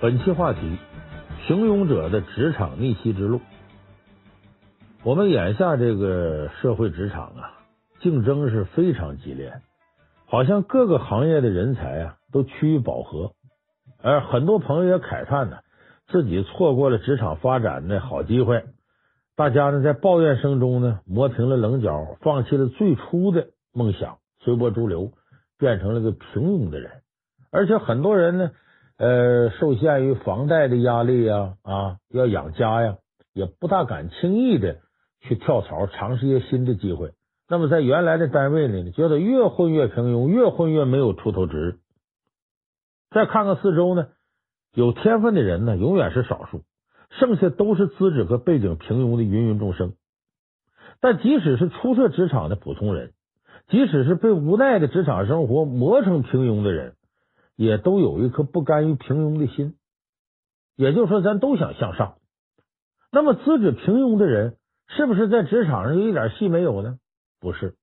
[0.00, 0.78] 本期话题：
[1.46, 3.42] 平庸者的职场逆袭之路。
[5.04, 7.52] 我们眼下这个社会职场啊，
[8.00, 9.60] 竞争是非常激烈，
[10.24, 13.32] 好像各个行业的人才啊都趋于饱和，
[14.02, 15.58] 而很多朋友也慨叹呢，
[16.06, 18.64] 自己错过了职场发展的好机会。
[19.36, 25.12] 大家呢在抱怨声中呢磨平了棱角，放弃了最初的梦想，随波逐流，
[25.58, 26.90] 变成了个平庸的人。
[27.50, 28.50] 而且很多人呢。
[29.00, 32.98] 呃，受限于房贷的压力呀，啊，要养家呀，
[33.32, 34.76] 也不大敢轻易的
[35.22, 37.12] 去跳槽，尝试一些新的机会。
[37.48, 41.78] 那么在原来的单位里呢，觉得越混越平庸，越混越没有出头之日。
[43.10, 44.08] 再看看四周呢，
[44.74, 46.60] 有天分的人呢，永远是少数，
[47.08, 49.94] 剩下都是资质和背景平庸的芸芸众生。
[51.00, 53.14] 但即使是初涉职场的普通人，
[53.68, 56.96] 即使是被无奈的职场生活磨成平庸的人。
[57.60, 59.76] 也都有一颗不甘于平庸的心，
[60.76, 62.16] 也就是说，咱都想向上。
[63.12, 64.56] 那么，资质平庸的人
[64.88, 66.98] 是不是在职场上就一点戏没有呢？
[67.38, 67.76] 不是，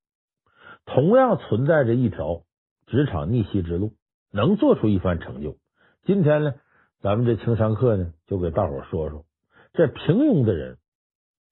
[0.88, 2.42] 同样存在着一条
[2.88, 3.94] 职场逆袭之路，
[4.32, 5.58] 能做出一番成就。
[6.06, 6.56] 今天呢，
[7.00, 9.26] 咱们这情商课呢，就给大伙说说，
[9.74, 10.80] 这平庸的人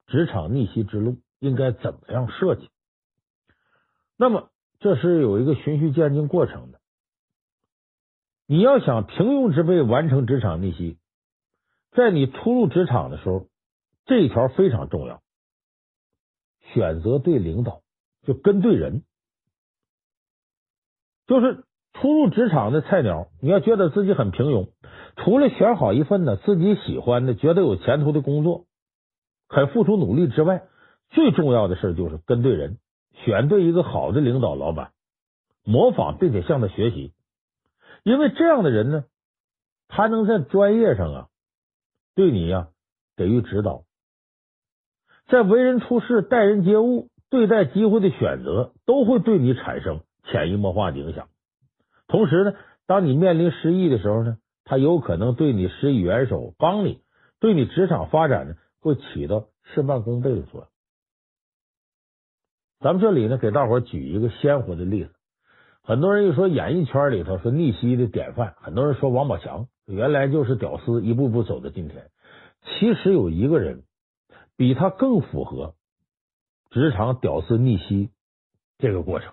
[0.07, 2.71] 职场逆袭之路应该怎么样设计。
[4.17, 6.74] 那么，这是有一个循序渐进过程的。
[8.47, 10.97] 你要想平庸之辈完成职场逆袭，
[11.91, 13.47] 在你初入职场的时候，
[14.05, 15.21] 这一条非常重要。
[16.73, 17.81] 选择对领导，
[18.23, 19.03] 就跟对人。
[21.25, 24.69] 就是初入职场的菜鸟，你要觉得自己很平庸，
[25.15, 28.65] 除了选好一份呢自己喜欢的、觉得有前途的工作，
[29.47, 30.63] 肯付出努力之外，
[31.09, 32.77] 最重要的事就是跟对人，
[33.23, 34.91] 选对一个好的领导、老板，
[35.63, 37.11] 模仿并且向他学习。
[38.05, 39.05] 因为这样的人呢，
[39.87, 41.27] 他能在专业上啊，
[42.13, 42.67] 对你呀
[43.17, 43.83] 给予指导，
[45.27, 51.29] 在为人处事、待人接物、对待机会的选择，都会对你产生潜移默化的影响。
[52.07, 52.53] 同时呢，
[52.85, 57.01] 当你面临失意的时候呢，他有可能对你施以援手，帮你，
[57.39, 60.69] 对你职场发展呢，会起到事半功倍的作用。
[62.81, 65.14] 咱们这里呢，给大伙举一个鲜活的例子。
[65.85, 72.09] 很多人一说演艺圈里头说逆袭的典范，很多人说王宝强原来就是屌丝，一步步走到今天。
[72.63, 73.83] 其实有一个人
[74.57, 75.75] 比他更符合
[76.71, 78.09] 职场屌丝逆袭
[78.79, 79.31] 这个过程，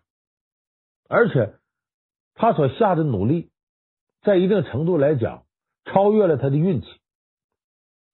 [1.09, 1.55] 而且
[2.35, 3.51] 他所下的努力，
[4.21, 5.45] 在一定程度来讲
[5.87, 6.87] 超越了他的运气。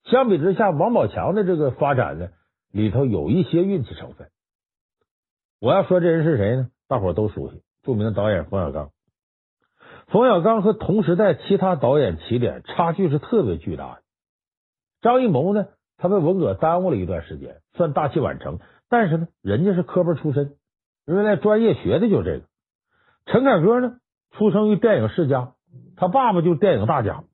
[0.05, 2.29] 相比之下，王宝强的这个发展呢，
[2.71, 4.31] 里头有一些运气成分。
[5.59, 6.71] 我要说这人是谁呢？
[6.87, 7.63] 大伙都熟悉。
[7.89, 8.91] 著名导演冯小刚，
[10.09, 14.03] 冯小刚和同时代其他导演起点差距是特别巨大的。
[15.01, 18.59] 张艺谋呢，他被文革耽误了一段时间，算大器晚成，
[18.91, 20.57] 但是呢，人家是科班出身，
[21.07, 22.45] 原来专业学的就是这个。
[23.25, 23.97] 陈凯歌呢，
[24.33, 25.55] 出生于电影世家，
[25.97, 27.25] 他爸爸就是电影大家。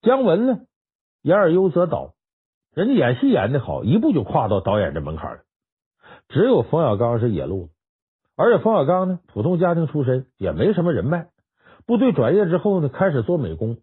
[0.00, 0.60] 姜文呢，
[1.20, 2.14] 演而优则导，
[2.72, 5.40] 人家演戏演的好，一步就跨到导演这门槛了。
[6.30, 7.75] 只有冯小刚是野路子。
[8.36, 11.28] 而且冯小刚呢，普通家庭出身，也没什么人脉。
[11.86, 13.78] 部队转业之后呢，开始做美工。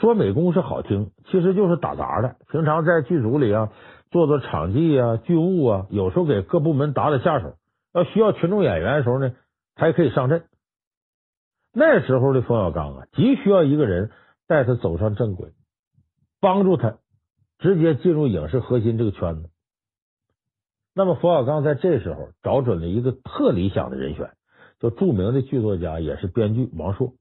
[0.00, 2.36] 说美工是好听，其实就是打杂的。
[2.50, 3.70] 平常在剧组里啊，
[4.10, 7.56] 做做场记啊、剧务啊，有时候给各部门打打下手。
[7.92, 9.34] 要需要群众演员的时候呢，
[9.74, 10.44] 他也可以上阵。
[11.74, 14.10] 那时候的冯小刚啊，急需要一个人
[14.48, 15.50] 带他走上正轨，
[16.40, 16.96] 帮助他
[17.58, 19.50] 直接进入影视核心这个圈子。
[20.94, 24.32] 那么，冯小刚在这时候找准了一个特理想的人选，
[24.78, 27.14] 就著名的剧作家，也是编剧王朔。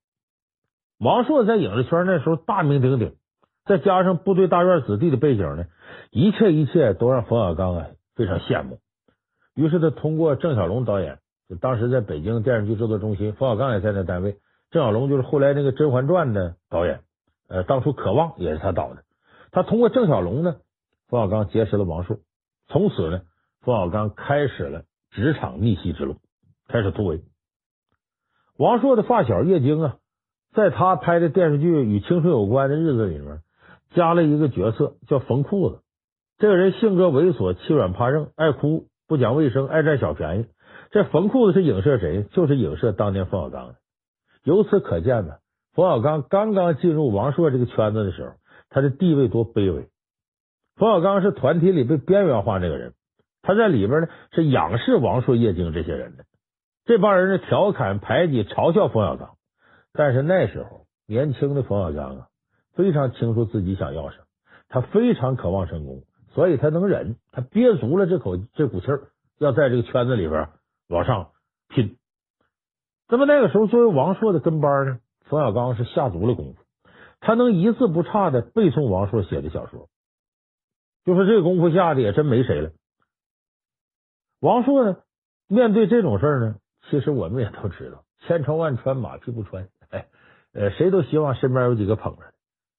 [0.99, 3.15] 王朔在影视圈那时候大名鼎鼎，
[3.63, 5.67] 再加上部队大院子弟的背景呢，
[6.11, 8.79] 一切一切都让冯小刚啊非常羡慕。
[9.55, 14.35] 于是他通过郑晓龙导演，就当时在北京电视剧制作中心，冯小刚也在那单位。
[14.69, 16.99] 郑晓龙就是后来那个《甄嬛传》的导演，
[17.47, 19.03] 呃，当初《渴望》也是他导的。
[19.51, 20.57] 他通过郑晓龙呢，
[21.07, 22.17] 冯小刚结识了王朔，
[22.67, 23.21] 从此呢。
[23.63, 26.15] 冯小刚开始了职场逆袭之路，
[26.67, 27.21] 开始突围。
[28.57, 29.97] 王朔的发小叶京啊，
[30.53, 33.39] 在他拍的电视剧《与青春有关的日子》里面，
[33.93, 35.81] 加了一个角色叫冯裤子。
[36.39, 40.45] 这个人性格猥琐、欺软怕硬、爱哭、不讲卫生、爱占小便宜。
[40.89, 42.23] 这冯裤子是影射谁？
[42.31, 43.75] 就是影射当年冯小刚的。
[44.43, 45.35] 由此可见呢，
[45.75, 48.33] 冯小刚刚刚进入王朔这个圈子的时候，
[48.69, 49.87] 他的地位多卑微。
[50.77, 52.93] 冯小刚是团体里被边缘化那个人。
[53.41, 56.25] 他在里边呢，是仰视王朔、叶京这些人的，
[56.85, 59.35] 这帮人呢调侃、排挤、嘲笑冯小刚。
[59.93, 62.27] 但是那时候年轻的冯小刚啊，
[62.75, 64.23] 非常清楚自己想要什么，
[64.69, 66.03] 他非常渴望成功，
[66.33, 69.09] 所以他能忍，他憋足了这口这股气儿，
[69.39, 70.49] 要在这个圈子里边
[70.87, 71.31] 往上
[71.67, 71.97] 拼。
[73.09, 76.59] 那么那个时候，作为王朔的跟班呢，冯小刚是下足了功夫，
[77.19, 79.89] 他能一字不差的背诵王朔写的小说，
[81.03, 82.71] 就说这个功夫下的也真没谁了。
[84.41, 84.97] 王朔呢，
[85.47, 86.55] 面对这种事儿呢，
[86.89, 89.67] 其实我们也都知道，千穿万穿，马屁不穿。
[89.91, 90.07] 哎，
[90.51, 92.23] 呃，谁都希望身边有几个捧着。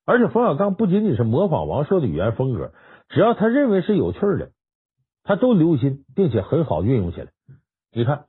[0.04, 2.72] 而且冯小刚不仅仅是模仿王朔的语言风格，
[3.10, 4.50] 只要他认为是有趣的，
[5.22, 7.28] 他都留心，并且很好运用起来。
[7.92, 8.24] 你看，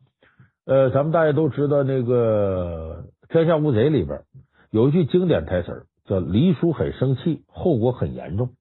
[0.68, 4.22] 呃，咱们大家都知道那个《天下无贼》里边
[4.70, 8.52] 有一句经典台词，叫“黎叔很生气，后果很严重”。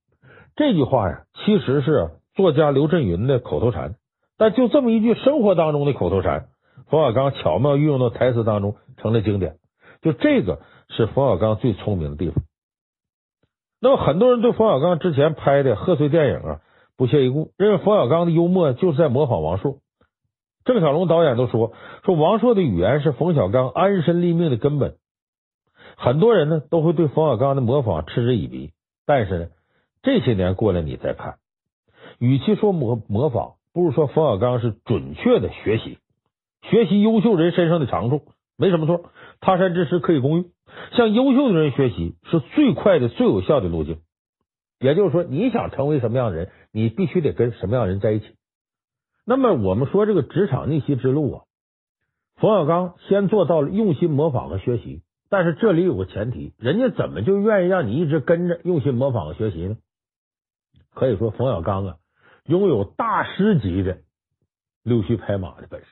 [0.56, 3.96] 这句话呀，其实是作家刘震云的口头禅。
[4.42, 6.48] 但就这么一句生活当中的口头禅，
[6.90, 9.58] 冯小刚巧妙运用到台词当中，成了经典。
[10.00, 12.42] 就这个是冯小刚最聪明的地方。
[13.80, 16.60] 那么很多人对冯小刚之前拍的贺岁电影啊
[16.96, 19.76] 不屑一顾，认为冯小刚的幽默就是在模仿王朔。
[20.64, 21.72] 郑晓龙导演都说
[22.04, 24.96] 说王朔的语言是冯小刚安身立命的根本。
[25.96, 28.72] 很多人呢都会对冯小刚的模仿嗤之以鼻。
[29.06, 29.46] 但是呢，
[30.02, 31.36] 这些年过来，你再看，
[32.18, 33.52] 与其说模模仿。
[33.72, 35.98] 不如说冯小刚是准确的学习，
[36.62, 38.22] 学习优秀人身上的长处
[38.56, 39.10] 没什么错。
[39.40, 40.50] 他山之石可以攻玉，
[40.92, 43.98] 向优秀的人学习是最快的、最有效的路径。
[44.78, 48.26] 也就是说，你想成为什么样的人，你必须得跟什么样的人在一起。
[49.24, 51.42] 那么我们说这个职场逆袭之路啊，
[52.36, 59.76] 冯小刚先做到了用心模仿和学习，但是这里有个前提，人家怎么就愿意让你一直跟着用心模仿和学习呢？
[60.92, 61.96] 可以说，冯小刚啊。
[62.46, 63.98] 拥有大师级的
[64.82, 65.86] 溜须拍马的本事，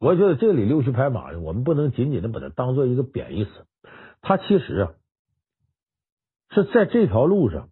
[0.00, 3.50] 我觉得这里溜须拍马呢，我们不能仅仅的把它当做一个贬义词，
[4.20, 4.92] 它其实啊
[6.50, 7.68] 是在这条路上，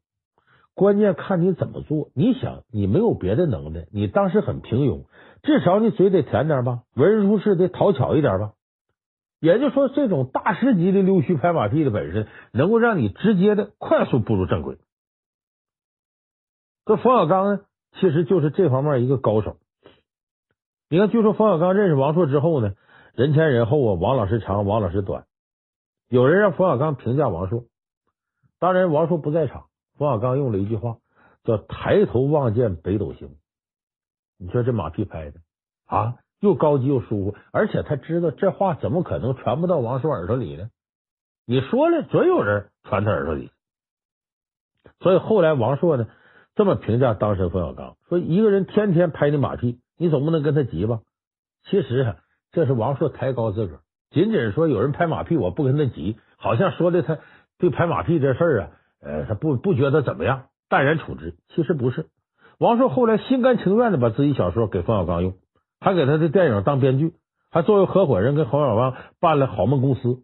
[0.75, 2.11] 关键看你怎么做。
[2.15, 5.07] 你想，你没有别的能耐，你当时很平庸，
[5.43, 8.53] 至少你嘴得甜点吧，为人处事得讨巧一点吧。
[9.41, 14.79] 也就是说，这种大师级的溜须拍马屁的本事，能够让你直接的快速步入正轨。
[16.85, 17.61] 这冯小刚呢？
[17.93, 19.57] 其实就是这方面一个高手。
[20.89, 22.75] 你看，据说冯小刚认识王朔之后呢，
[23.15, 25.27] 人前人后啊，王老师长，王老师短。
[26.09, 27.65] 有人让冯小刚评价王朔，
[28.59, 29.67] 当然王朔不在场，
[29.97, 30.99] 冯小刚用了一句话
[31.45, 33.37] 叫“抬头望见北斗星”。
[34.37, 35.41] 你说这马屁拍的
[35.87, 40.71] 啊，又高级又舒服，而且他知道这话怎么可能传不到王朔耳朵里呢？
[41.45, 43.51] 你说了，准有人传他耳朵里。
[44.99, 46.09] 所以后来王朔呢，
[46.55, 51.01] 这么评价当时冯小刚说：“一个人天天拍你马屁，你总不能跟他急吧？”
[51.71, 52.17] 其实啊，
[52.53, 53.81] 这是王朔抬高自个儿，
[54.11, 57.19] 仅仅说有人拍马屁，我不跟他急，好像说的他
[57.59, 58.71] 对拍马屁这事儿啊，
[59.01, 61.37] 呃，他不不觉得怎么样，淡然处之。
[61.55, 62.09] 其实不是，
[62.59, 65.35] 王朔后来心甘情愿的把自己小说给冯小刚用，
[65.81, 67.15] 还给他的电影当编剧，
[67.51, 70.23] 还作为合伙人跟冯小刚办了好梦公司。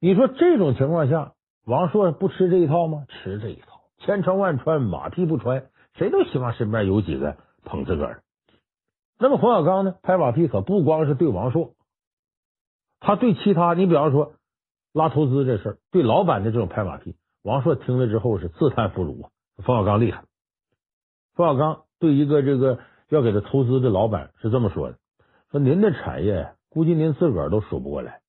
[0.00, 1.32] 你说这种情况下，
[1.64, 3.04] 王朔不吃这一套吗？
[3.08, 3.73] 吃这一套。
[4.04, 8.22] 千穿万穿，马屁不穿，谁都希望身边有几个捧自个儿。
[9.18, 9.94] 那么冯小刚呢？
[10.02, 11.72] 拍马屁可不光是对王朔，
[13.00, 14.34] 他对其他，你比方说
[14.92, 19.30] 拉投资这事儿，对老板的这种拍马屁，王朔听了之后是自叹弗如啊。
[19.64, 20.24] 冯小刚厉害。
[21.34, 24.98] 冯小刚对一个这个要给他投资的老板是这么说的：
[25.50, 28.20] 说您的产业估计您自个儿都数不过来。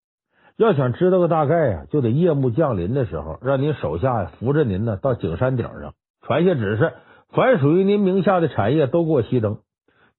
[0.58, 6.94] 要想知道个大概呀，就得夜幕降临的时候，让您手下呀扶着您呢到景山顶上传下指示，
[7.30, 9.58] 凡属于您名下的产业都给我熄灯。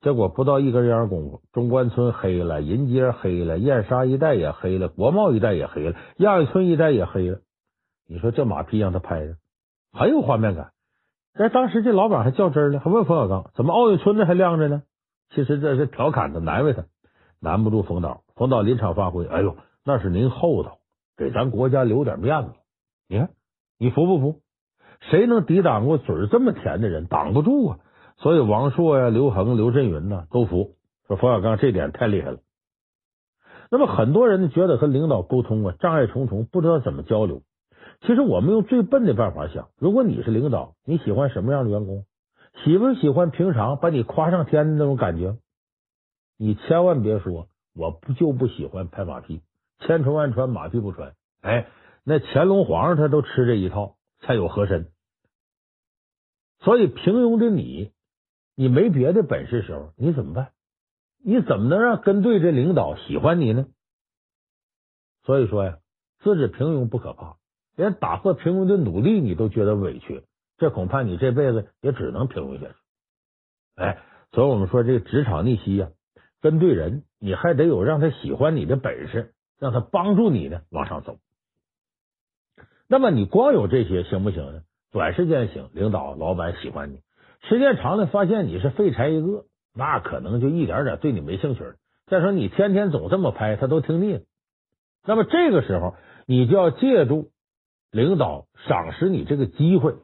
[0.03, 7.39] 结果不到一根烟功夫，中关村黑了，银街黑了，燕莎一带也黑了，国贸一带也黑了，亚运村一带也黑了。
[8.07, 9.37] 你说这马屁让他拍的
[9.93, 10.73] 很有画面感。
[11.33, 14.83] 但当时这老板还较真了，还问冯小刚怎么奥运村的还亮着呢？
[15.31, 16.85] 其实这是调侃他，难为他，
[17.41, 18.21] 难不住冯导。
[18.37, 19.57] 冯导临场发挥，哎呦。
[19.89, 20.79] 那是您厚道，
[21.17, 22.55] 给咱国家留点面子。
[23.09, 23.31] 你看，
[23.79, 24.41] 你服不服？
[25.09, 27.07] 谁能抵挡过嘴这么甜的人？
[27.07, 27.79] 挡不住啊！
[28.17, 30.73] 所以王朔呀、刘恒、刘震云呢都服。
[31.07, 32.41] 说冯小刚这点太厉害了。
[33.71, 37.43] 那么很多人觉得和领导沟通啊障碍重重，不知道怎么交流。
[38.01, 42.05] 其实我们用最笨的办法想：如果你是领导，你喜欢什么样的员工？
[42.65, 45.37] 喜不喜欢平常把你夸上天的那种感觉？
[46.37, 49.43] 你千万别说，我不就不喜欢拍马屁。
[49.81, 51.15] 千穿万穿，马屁不穿。
[51.43, 51.69] 哎，
[52.05, 54.89] 那乾隆皇上他都吃这一套，才有和珅。
[56.61, 57.93] 所以平庸的你，
[58.55, 60.53] 你没别的本事时候，你怎么办？
[61.23, 63.67] 你怎么能让跟对这领导喜欢你呢？
[65.25, 65.79] 所以说呀，
[66.21, 67.37] 资质平庸不可怕，
[67.75, 70.23] 连打破平庸的努力你都觉得委屈，
[70.57, 72.75] 这恐怕你这辈子也只能平庸下去。
[73.75, 73.99] 哎，
[74.33, 75.91] 所以我们说这个职场逆袭呀、
[76.41, 81.19] 跟对人，你还得有让他喜欢你的本事，让他帮助你呢往上走。
[82.89, 84.63] 那么你光有这些行不行呢？
[84.93, 87.01] 短时间行，领导老板喜欢你，
[87.43, 89.45] 时间长了发现你是废柴一个，
[89.75, 91.75] 那可能就一点点对你没兴趣了。
[92.07, 94.21] 再说你天天总这么拍，他都听腻了。
[95.05, 95.97] 那么这个时候，
[96.27, 97.31] 你就要借助
[97.91, 99.97] 领导赏识你这个机会，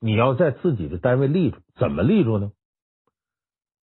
[0.00, 1.58] 你要在自己的单位立住。
[1.76, 2.50] 怎么立住呢？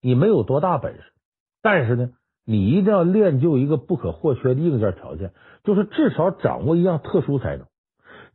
[0.02, 1.14] 你没有多大本事，
[1.62, 2.12] 但是呢，
[2.46, 5.34] 你一定要练就一个不可或缺的硬件条件，
[5.64, 7.66] 就是至少掌握一样特殊才能。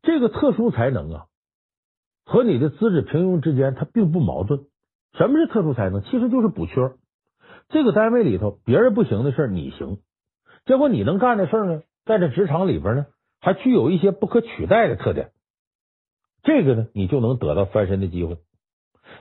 [0.03, 1.27] 这个特殊才能啊，
[2.25, 4.67] 和你的资质平庸之间，它并不矛盾。
[5.13, 6.03] 什么是特殊才能？
[6.03, 6.93] 其实就是补缺。
[7.69, 9.99] 这个单位里头，别人不行的事你行，
[10.67, 13.07] 结果你能干的事呢，在这职场里边呢，
[13.41, 15.31] 还具有一些不可取代的特点。
[16.43, 18.39] 这个呢，你就能得到翻身的机会。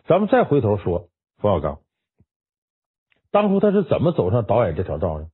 [0.07, 1.79] 咱们再回头说冯小刚，
[3.31, 5.25] 当初他是怎么走上导演这条道呢？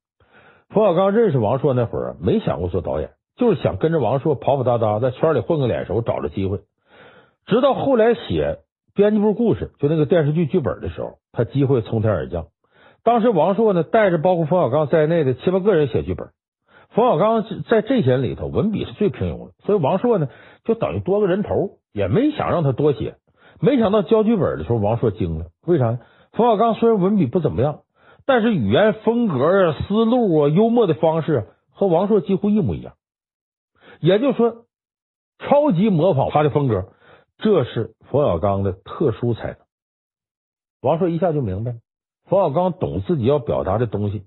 [0.69, 3.11] 冯小刚认识王朔那会儿，没想过做导演。
[3.37, 6.61] 就是想跟着王朔跑跑哒哒，在圈里混个脸熟，找着机会。
[7.45, 8.59] 直到后来写
[8.95, 12.47] 编辑部故事，就那个电视剧剧本的时候，他机会从天而降。
[13.03, 16.29] 当时王朔呢，带着包括冯小刚在内的七八个人写剧本。
[16.91, 20.29] 冯小刚在这些人里头文笔是最平庸的，所以王朔呢
[20.63, 23.15] 就等于多个人头，也没想让他多写。
[23.59, 25.47] 没想到交剧本的时候，王朔惊了。
[25.67, 25.99] 为啥？
[26.31, 27.81] 冯小刚虽然文笔不怎么样，
[28.25, 32.95] 但是语言风格啊、思路啊、幽默的方式和王朔几乎一模一样。
[33.99, 34.65] 也就是说，
[35.39, 36.93] 超级模仿他的风格，
[37.37, 39.57] 这是冯小刚的特殊才能。
[40.81, 41.77] 王朔一下就明白了，
[42.25, 44.23] 冯小刚懂自己要表达的东西，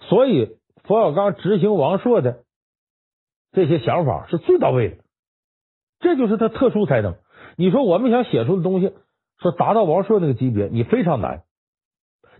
[0.00, 2.44] 所以冯小刚执行王朔的
[3.52, 4.96] 这些想法是最到位的。
[6.00, 7.14] 这就是他特殊才能。
[7.56, 8.92] 你说我们想写出的东西，
[9.38, 11.43] 说达到王朔那个级别，你非常难。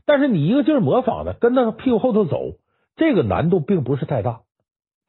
[0.07, 2.59] 但是你一个劲儿模仿的，跟他屁股后头走，
[2.97, 4.43] 这个难度并不是太大。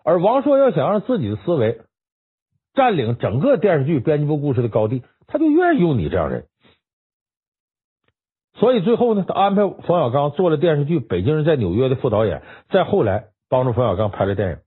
[0.03, 1.81] 而王朔要想让自己的思维
[2.73, 6.45] 占领整个电视剧编辑部故事的高地，他就愿意用你这样人。
[8.53, 14.57] 所以最后呢，他安排冯小刚做了电视剧《北京人在纽约》的副导演，再后来帮助冯小刚拍了电影。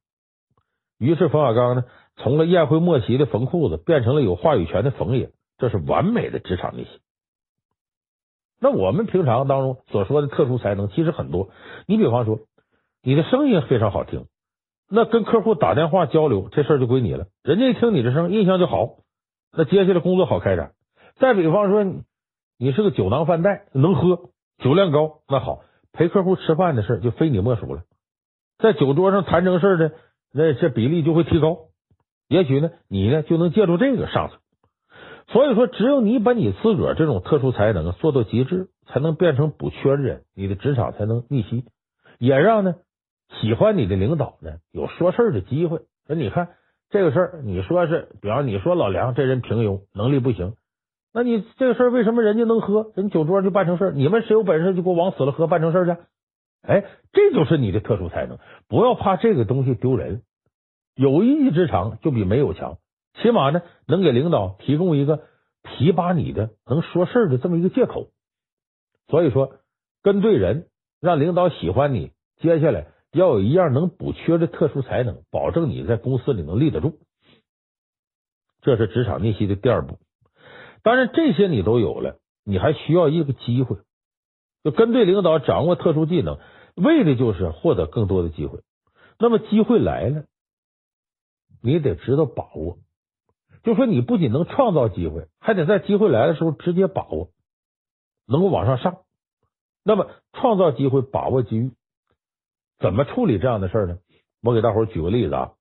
[0.98, 1.84] 于是冯小刚呢，
[2.16, 6.90] 从了宴会末席的冯裤子，变成了有话语权的冯爷，这是完美的职场逆袭。
[8.60, 11.50] 那我们平常当中所说的特殊才能其实很多，
[11.86, 12.40] 你比方说，
[13.02, 14.26] 你的声音非常好听。
[14.90, 17.26] 那跟客户打电话交流，这事儿就归你了。
[17.42, 18.96] 人家一听你这声，印象就好，
[19.52, 20.72] 那接下来工作好开展。
[21.16, 21.84] 再比方说，
[22.58, 25.60] 你是个酒囊饭袋，能喝，酒量高，那好，
[25.92, 27.82] 陪客户吃饭的事就非你莫属了。
[28.58, 29.92] 在酒桌上谈正事的，
[30.32, 31.58] 那这比例就会提高。
[32.26, 34.36] 也许呢，你呢就能借助这个上去。
[35.28, 41.64] 所以说，只有你把你自个儿这种特殊才能做到极致，才能变成补缺的人，你的职场才能逆袭，
[42.18, 42.74] 也让呢。
[43.42, 45.80] 喜欢你的领导呢，有说事儿的机会。
[46.08, 46.48] 那你看
[46.88, 50.54] 这个事儿，你说是，比方你说老梁这人平庸，能力不行，
[51.12, 53.92] 那你这个事儿为什么人家能喝，人酒桌就办成事儿？
[53.92, 56.00] 你们谁有本事就给我往死了喝，办成事儿去？
[56.62, 58.38] 哎，这就是你的特殊才能。
[58.66, 60.22] 不要怕这个东西丢人，
[60.96, 62.78] 有一技之长就比没有强，
[63.14, 65.24] 起码呢能给领导提供一个
[65.62, 68.10] 提拔你的能说事的这么一个借口。
[69.08, 69.54] 所以说，
[70.02, 70.68] 跟对人，
[71.00, 72.88] 让领导喜欢你，接下来。
[73.10, 76.98] 要有一样能补缺的特殊才能，保证你在公司里能立得住，
[78.60, 79.98] 这是职场逆袭的第二步。
[80.82, 83.78] 当然，这些你都有了，你还需要一个机会，
[84.62, 86.38] 就跟对领导，掌握特殊技能，
[86.76, 88.60] 为的就是获得更多的机会。
[89.18, 90.24] 那么机会来了，
[91.62, 92.76] 你得知道把握。
[93.62, 97.30] 就说你不仅能创造机会，还得在机会来的时候直接把握，
[98.26, 99.02] 能够往上上。
[99.82, 101.72] 那么创造机会，把握机遇。
[102.78, 103.98] 怎么处理这样的事呢？
[104.40, 105.52] 我给大伙举个例子啊，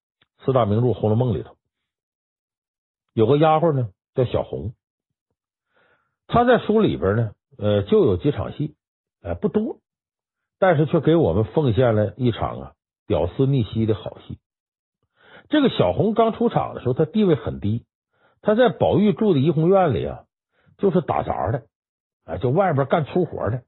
[0.46, 1.56] 四大名著《红楼梦》里头
[3.14, 4.74] 有个丫鬟呢，叫小红，
[6.28, 8.76] 她在书里边呢，呃，就有几场戏，
[9.24, 9.80] 哎，不多，
[10.60, 12.74] 但是却给我们奉献了一场啊
[13.08, 14.38] 屌丝逆袭的好戏。
[15.50, 17.86] 这个小红刚出场的时候，她地位很低，
[18.42, 20.24] 她在宝玉住的怡红院里啊，
[20.78, 21.64] 就是打杂的，
[22.26, 23.62] 哎，就外边干粗活的。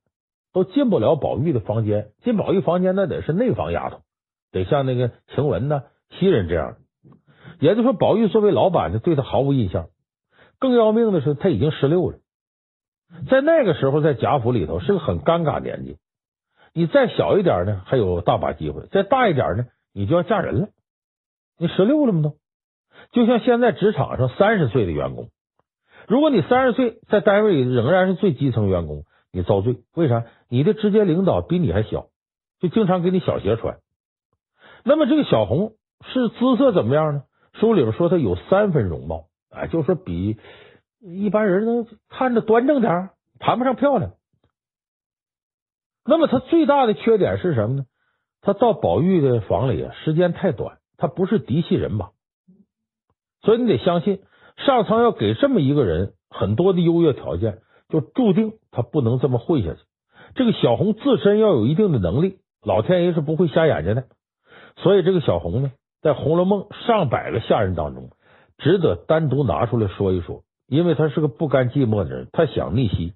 [0.52, 4.02] 都进不了宝玉的房间，进宝玉房间那得是内房丫头，
[4.52, 6.78] 得像那个晴雯呐、袭人这样。
[7.60, 9.90] 也就是说，宝玉作为老板呢，对她毫无印象。
[10.58, 12.18] 更要命的是，他已经十六了，
[13.30, 15.98] 在那个时候，在贾府里头是个很尴尬年纪。
[16.74, 20.70] 你再小一点呢，还有大把机会；再大一点呢，你就要嫁人了。
[21.60, 22.22] 你十六了吗？
[22.22, 22.36] 都
[23.12, 25.30] 就像现在职场上三十岁的员工，
[26.08, 29.78] 如果你三十岁在单位里仍然是最基层员工，你遭罪。
[29.94, 30.24] 为啥？
[30.48, 32.08] 你的直接领导比你还小，
[32.60, 33.78] 就经常给你小鞋穿。
[34.84, 35.74] 那么这个小红
[36.06, 37.24] 是姿色怎么样呢？
[37.54, 40.38] 书里边说她有三分容貌，啊，就说比
[41.02, 44.14] 一般人能看着端正点，谈不上漂亮。
[46.06, 47.86] 那么她最大的缺点是什么呢？
[48.42, 52.12] 她到宝玉的房里啊，时间太短，他不是嫡系人吧，
[53.42, 54.20] 所以你得相信
[54.58, 59.80] 上苍要给这么一个人很多的优越条件，就注定他不能这么混下去。
[60.36, 64.06] 这个小红自身要有一定的能力，老天爷是不会瞎眼睛的。
[64.76, 68.10] 所以这个小红呢，在《红楼梦》上百个下人当中，
[68.58, 73.14] 值得单独拿出来说一说，因为他是个不甘寂寞的人，他想逆袭，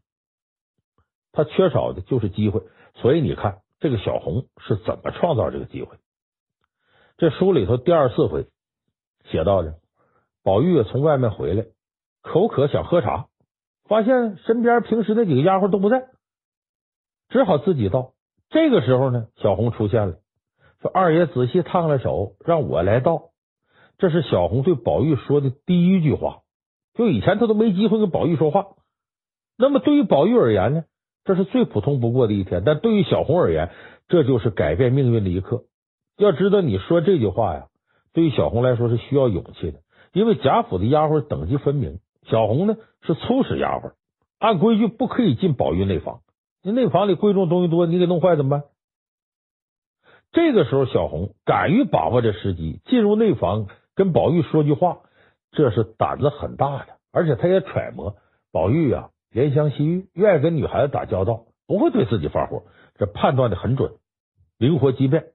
[1.34, 2.62] 他缺少的就是机会。
[2.96, 5.98] 所以你看，这个小红是怎么创造这个机会？
[7.18, 8.48] 这书里头第二十四回
[9.30, 9.76] 写到的，
[10.44, 11.66] 宝玉从外面回来，
[12.22, 13.28] 口渴想喝茶，
[13.88, 16.08] 发现身边平时那几个丫鬟都不在，
[17.30, 18.14] 只好自己倒。
[18.50, 20.16] 这个时候呢，小红出现了。
[20.82, 23.30] 说二爷仔细烫了手，让我来倒。
[23.98, 26.42] 这是小红对宝玉说的第一句话。
[26.94, 28.68] 就以前他都没机会跟宝玉说话。
[29.58, 30.84] 那么对于宝玉而言呢，
[31.24, 32.64] 这是最普通不过的一天。
[32.66, 33.72] 但对于小红而言，
[34.08, 35.64] 这就是改变命运的一刻。
[36.18, 37.68] 要知道，你说这句话呀，
[38.14, 39.80] 对于小红来说是需要勇气的，
[40.14, 42.00] 因为贾府的丫鬟等级分明。
[42.26, 43.94] 小红呢是粗使丫鬟，
[44.40, 46.22] 按规矩不可以进宝玉内房。
[46.62, 48.64] 你内房里贵重东西多，你给弄坏怎么办？
[50.32, 55.00] 这个时候，小红敢于把握这时机，进入内房跟宝玉说句话，
[55.52, 56.94] 这是胆子很大的。
[57.12, 58.16] 而且他也揣摩
[58.52, 62.64] 宝玉啊，怜香惜玉，愿意跟女孩子打交道，不会对自己发火，
[62.96, 63.96] 这判断的很准，
[64.58, 65.33] 灵活机变。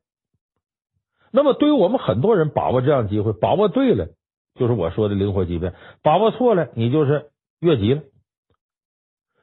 [1.32, 4.08] 那么，对于我们很多人，把握这样机会，把握对了，
[4.54, 8.02] 就是我说的灵活机变；把握错了，你就是越级了。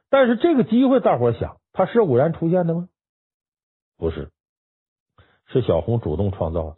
[0.10, 2.88] 但是这个机会，大伙想，它是偶然出现的吗？
[3.98, 4.30] 不是。
[5.48, 6.76] 是小红主动创造的。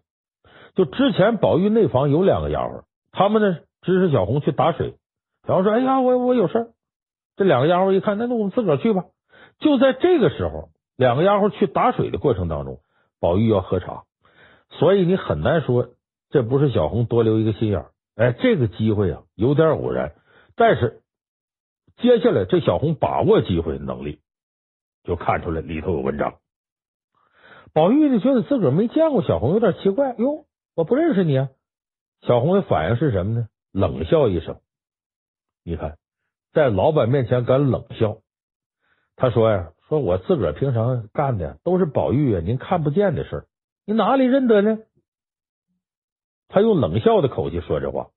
[0.75, 4.95] 就之前宝玉内房有两个丫鬟，他们呢支持小红去打水。
[5.47, 6.73] 小红说：“哎呀，我我有事。”
[7.37, 9.05] 这两个丫鬟一看，那那我们自个儿去吧。
[9.59, 12.79] 就在这个时候，两个丫鬟去打水的过程当中，
[13.19, 14.03] 宝玉要喝茶，
[14.69, 15.89] 所以你很难说
[16.30, 17.91] 这不是小红多留一个心眼儿。
[18.15, 20.13] 哎，这个机会啊有点偶然，
[20.56, 21.01] 但是
[21.97, 24.19] 接下来这小红把握机会的能力
[25.03, 26.39] 就看出来里头有文章。
[27.73, 30.15] 宝玉呢，觉得自个儿没见过小红，有点奇怪。
[30.15, 31.49] 哟，我不认识你啊！
[32.21, 33.47] 小红的反应是什么呢？
[33.71, 34.60] 冷笑一声。
[35.63, 35.97] 你看，
[36.53, 38.17] 在老板面前敢冷笑。
[39.15, 43.45] 他说呀：“说我自个儿平常干的都是宝玉啊，您看不见的事儿，
[43.88, 44.80] 你哪里认得呢？”
[46.50, 48.10] 他用冷笑的口气说这话。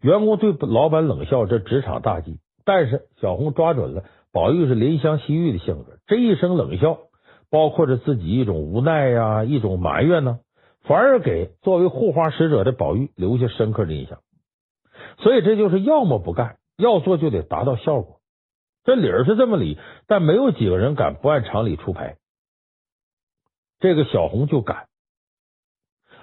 [0.00, 2.40] 员工对老板冷笑，这职场大忌。
[2.64, 6.98] 但是小红抓准了，宝玉是怜香惜玉的性格，这一声冷笑。
[7.50, 10.40] 包括着自己一种无奈呀，一种埋怨呢，
[10.84, 14.20] 反而给作为护花使者的宝玉留下深刻的印象。
[15.18, 18.20] 所以这就是要么不干，要做就得达到效果。
[18.84, 22.16] 这理儿是这么理，但没有几个人敢不按常理出牌。
[23.78, 24.88] 这个小红就敢，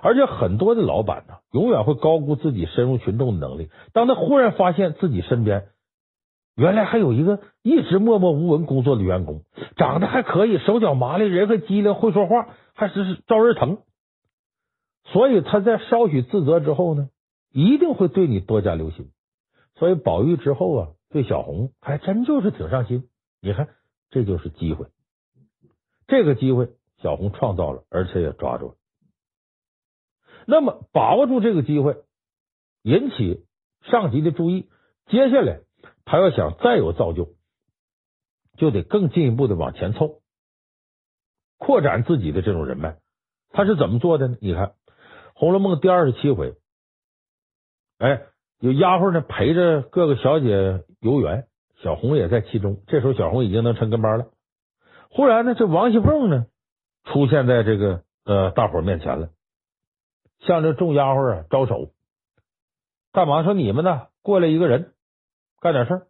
[0.01, 3.69] 而且很多的老板呢，永远会高估自己深入群众的能力。
[3.93, 5.69] 当他忽然发现自己身边。
[6.55, 9.43] 原来还有一个一直默默无闻工作的员工，
[9.77, 13.77] 长得还可以，手脚麻利，人还机灵，会说话，还是招人疼。
[15.05, 17.07] 所以他在稍许自责之后呢，
[17.53, 19.09] 一定会对你多加留心。
[19.75, 23.07] 所以宝玉之后啊，对小红还真就是挺上心。
[23.41, 23.69] 你看，
[24.09, 24.87] 这就是机会。
[26.07, 28.73] 这个机会小红创造了，而且也抓住了。
[30.49, 31.97] 那么把握住这个机会，
[32.81, 33.45] 引起
[33.83, 34.67] 上级的注意，
[35.05, 35.59] 接下来。
[36.05, 37.35] 他要想再有造就，
[38.57, 40.21] 就得更进一步的往前凑，
[41.59, 42.97] 扩展自己的这种人脉。
[43.51, 44.37] 他是怎么做的呢？
[44.41, 44.65] 你看
[45.35, 46.55] 《红楼梦》第二十七回，
[47.99, 48.23] 哎，
[48.59, 51.45] 有丫鬟呢陪着各个小姐游园，
[51.83, 52.81] 小红也在其中。
[52.87, 54.31] 这时候小红已经能成跟班了。
[55.11, 56.47] 忽然呢，这王熙凤呢
[57.03, 59.29] 出现在这个呃大伙面前了，
[60.39, 61.91] 向这众丫鬟啊招手，
[63.11, 63.43] 干嘛？
[63.43, 64.93] 说你们呢过来一个人。
[65.61, 66.07] 干点事儿，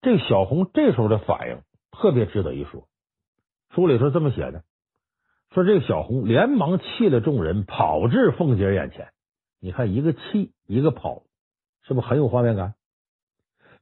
[0.00, 1.60] 这个小红这时候的反应
[1.90, 2.88] 特别值得一说。
[3.74, 4.64] 书里头这么写的：
[5.50, 9.12] 说这个小红连忙弃了众人，跑至凤姐眼前。
[9.60, 11.22] 你看，一个气，一个跑，
[11.82, 12.74] 是不是很有画面感？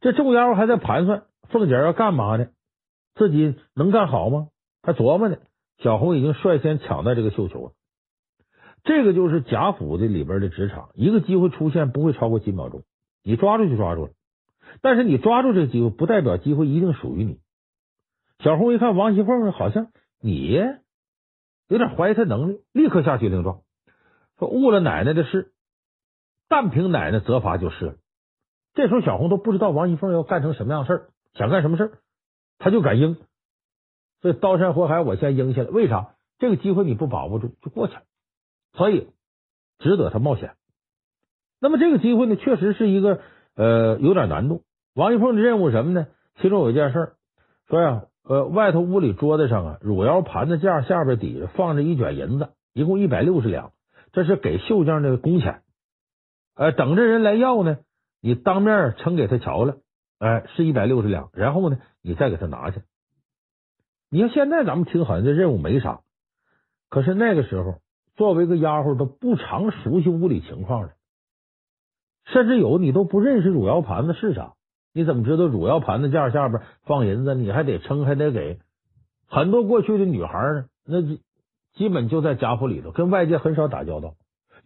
[0.00, 2.48] 这众丫鬟还在盘算凤姐要干嘛呢？
[3.14, 4.48] 自己能干好吗？
[4.82, 5.36] 还琢磨呢。
[5.78, 7.72] 小红已经率先抢到这个绣球了。
[8.82, 12.82] 这个就是贾府的里边的职场，一个机会出现不会超过几秒钟，
[13.22, 14.12] 你抓住就抓住了。
[14.80, 17.40] 但是你抓住这个机会，不代表机会一定属于你。
[18.38, 19.88] 小红一看王熙凤好像
[20.20, 20.58] 你
[21.68, 23.60] 有点怀疑她能力，立刻下决定状，
[24.38, 25.52] 说误了奶奶的事，
[26.48, 27.94] 但凭奶奶责罚就是了。
[28.72, 31.92] 这时候小红都不知道王熙凤要干成什么样事儿，想干什么事儿，
[32.58, 33.18] 她就敢应。
[34.22, 35.68] 所以刀山火海，我先应下来。
[35.68, 36.14] 为啥？
[36.38, 38.02] 这个机会你不把握住就过去了，
[38.72, 39.08] 所以
[39.78, 40.54] 值得他冒险。
[41.60, 43.20] 那么这个机会呢，确实是一个
[43.54, 44.62] 呃有点难度。
[44.94, 46.06] 王一凤的任务什么呢？
[46.40, 47.12] 其中有一件事
[47.68, 53.72] 说呀，呃，外头屋里桌子上啊，汝窑盘子架下边底下放着一卷银子，一共一百六十两，
[54.12, 55.62] 这是给绣匠的工钱。
[56.54, 57.78] 呃，等着人来要呢，
[58.20, 59.76] 你当面呈给他瞧了，
[60.18, 62.82] 哎、是一百六十两，然后呢，你再给他拿去。
[64.10, 66.00] 你看现在咱们听好像这任务没啥，
[66.88, 67.80] 可是那个时候
[68.20, 70.92] 作为一个丫鬟都不常熟悉屋里情况的，
[72.26, 74.52] 甚至有你都不认识汝窑盘子是啥，
[74.92, 77.34] 你怎么知道汝窑盘子架下边放银子？
[77.34, 78.58] 你还得称，还得给。
[79.26, 81.00] 很多过去的女孩呢，那
[81.72, 84.16] 基本就在家府里头，跟外界很少打交道。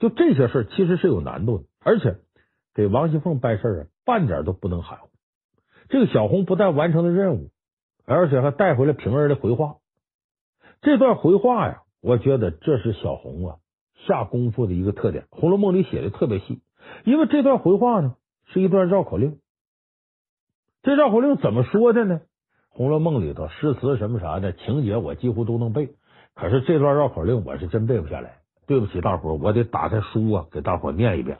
[0.01, 2.17] 就这些事其实是有难度的，而且
[2.75, 5.11] 给王熙凤办事啊，半点都不能含糊。
[5.89, 7.51] 这个小红不但完成了任务。
[8.05, 9.77] 而且还带回了平儿的回话，
[10.83, 13.57] 这段回话呀，我觉得这是小红啊
[14.07, 16.61] 下功夫的一个特点，《红楼梦》里写的特别细，
[17.07, 18.17] 因为这段回话呢
[18.53, 19.39] 是一段绕口令。
[20.83, 22.17] 这绕口令怎么说的呢？
[22.69, 25.95] 《红楼梦》里头诗词什么啥的情节我几乎都能背，
[26.35, 28.41] 可是这段绕口令我是真背不下来。
[28.67, 31.39] 对不起大伙，我得打开书啊，给大伙念一遍。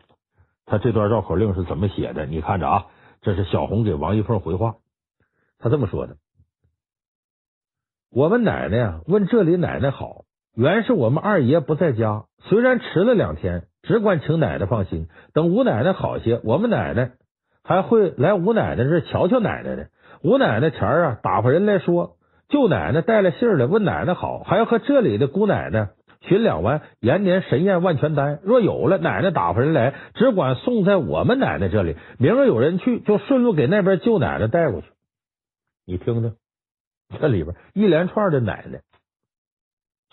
[0.65, 2.25] 他这段绕口令是怎么写的？
[2.25, 2.87] 你看着啊，
[3.21, 4.77] 这是小红给王一凤回话，
[5.59, 6.17] 他这么说的。
[8.11, 10.24] 我们奶奶呀，问这里奶奶好，
[10.57, 15.09] 原是我们二爷不在家，虽然迟了两天，只管请奶奶放心。
[15.33, 17.11] 等吴奶奶好些，我们奶奶
[17.65, 19.87] 还会来吴奶奶这瞧瞧奶奶呢。
[20.23, 22.17] 吴奶奶前啊，打发人来说，
[22.49, 25.89] 舅奶奶带了信儿来问奶奶好，还要和这里的姑奶奶
[26.21, 28.39] 寻两丸延年神验万全丹。
[28.45, 31.97] 若有了，奶奶打发人来，只管送在我们奶奶这里。
[32.19, 34.87] 明儿有人去，就顺路给那边舅奶奶带过去。
[35.85, 36.37] 你听听。
[37.21, 38.81] 这里边一连串的奶奶，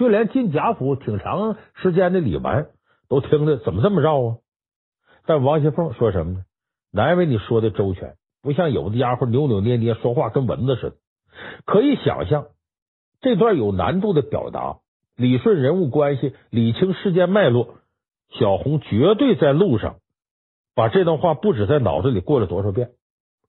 [0.02, 2.70] 就连进贾府挺长时间的李纨
[3.08, 4.38] 都听着怎么这么绕啊？
[5.28, 6.44] 但王熙凤说什么呢？
[6.92, 10.96] 难为你说的周全，不像有的丫鬟扭扭捏捏，说话跟蚊子似的。
[11.66, 12.48] 可以想象，
[13.22, 14.80] 这段有难度的表达，
[15.16, 17.76] 理顺人物关系，理清事件脉络，
[18.32, 19.98] 小红绝对在路上
[20.74, 22.90] 把这段话不止在脑子里过了多少遍，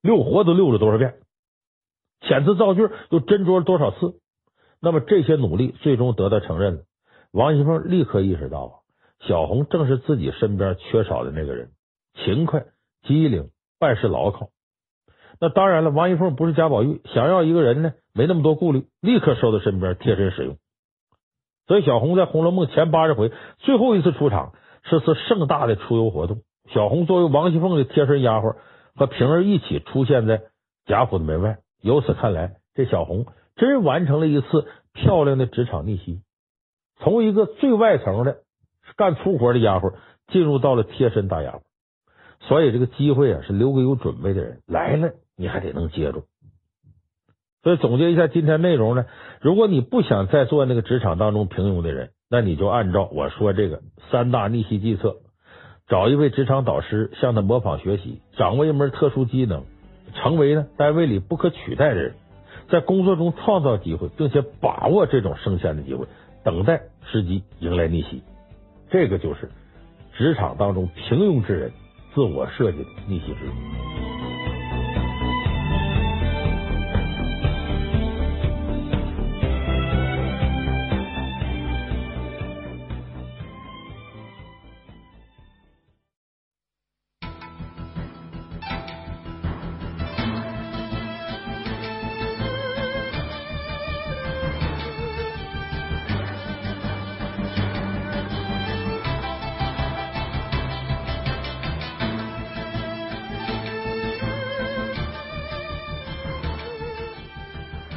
[0.03, 1.15] 溜活都溜了多少遍。
[2.21, 4.19] 遣词造句又斟酌了多少次？
[4.83, 6.81] 那么这些努力最终得到承认了。
[7.31, 8.83] 王熙凤立刻意识到，
[9.21, 11.71] 小红正是自己身边缺少的那个人，
[12.15, 12.65] 勤快、
[13.05, 14.49] 机灵、办事牢靠。
[15.41, 20.57] 那当然了，王熙凤不是贾宝玉，想要一个人呢，没那么多顾虑，立刻收到身边贴身使用。
[21.69, 26.43] 所以，小红在《红楼梦》前八十回最后一次出场，是次盛大的出游活动。
[26.75, 28.57] 小红作为王熙凤的贴身丫鬟，
[28.97, 30.43] 和平儿一起出现在
[30.87, 31.59] 贾府的门外。
[31.81, 36.21] 由此看来，这小红真完成了一次漂亮的职场逆袭，
[36.99, 38.39] 从一个最外层的
[38.97, 39.95] 干粗活的丫鬟，
[40.29, 41.61] 进入到了贴身大丫鬟。
[42.41, 46.25] 所以这个机会啊，是留给有准备的人，来了你还得能接住。
[47.63, 49.07] 所以总结一下今天内容呢，
[49.41, 55.19] 如果你不想再做那个职场当中平庸的人，那你就按照我说这个三大逆袭计策，
[55.87, 59.65] 找一位职场导师向他模仿学习，掌握一门特殊技能。
[60.15, 62.15] 成为呢单位里不可取代的人，
[62.73, 66.07] 在工作中创造机会，并且把握这种升迁的机会，
[66.43, 68.23] 等待时机迎来逆袭。
[68.91, 69.51] 这个就是
[70.17, 71.71] 职场当中平庸之人
[72.15, 73.53] 自我设计的逆袭之路。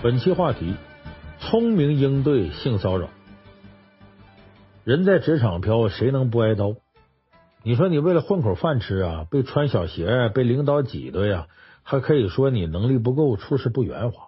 [0.06, 0.76] 本期话题：
[1.40, 3.10] 聪明应对性骚扰。
[4.84, 6.76] 人在职场飘，谁能不挨刀？
[7.64, 11.48] 你说你为了混口饭吃啊，被穿小鞋，被领导挤兑呀，
[11.82, 14.28] 还可以说你能力不够，处事不圆滑。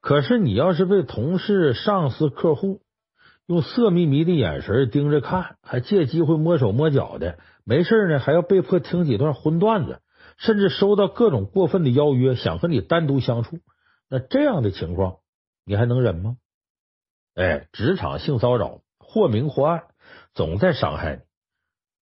[0.00, 2.80] 可是你要是被同事、上司、客户
[3.46, 10.00] 用色眯眯的眼神盯着看，还借机会摸手摸脚的，没事呢还要被迫听几段荤段子，
[10.38, 13.58] 甚至收到各种过分的邀约，想和你单独相处。
[14.10, 15.18] 那这样的情况，
[15.64, 16.36] 你还能忍吗？
[17.36, 19.84] 哎，职场性骚扰或明或暗，
[20.34, 21.22] 总在伤害你。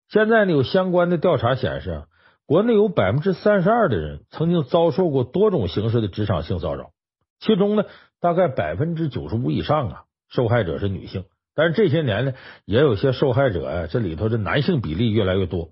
[0.10, 2.08] 现在呢，有相关的调查显示啊，
[2.46, 6.92] 国内有百分之三十二的人曾经遭受过多种形式的职场性骚扰，
[7.40, 7.86] 其中呢，
[8.20, 11.24] 大概百分之九十五以上啊，受害者是女性。
[11.56, 12.34] 但是这些年呢，
[12.66, 15.72] 也有些受害者啊，这里头的男性比例越来越多。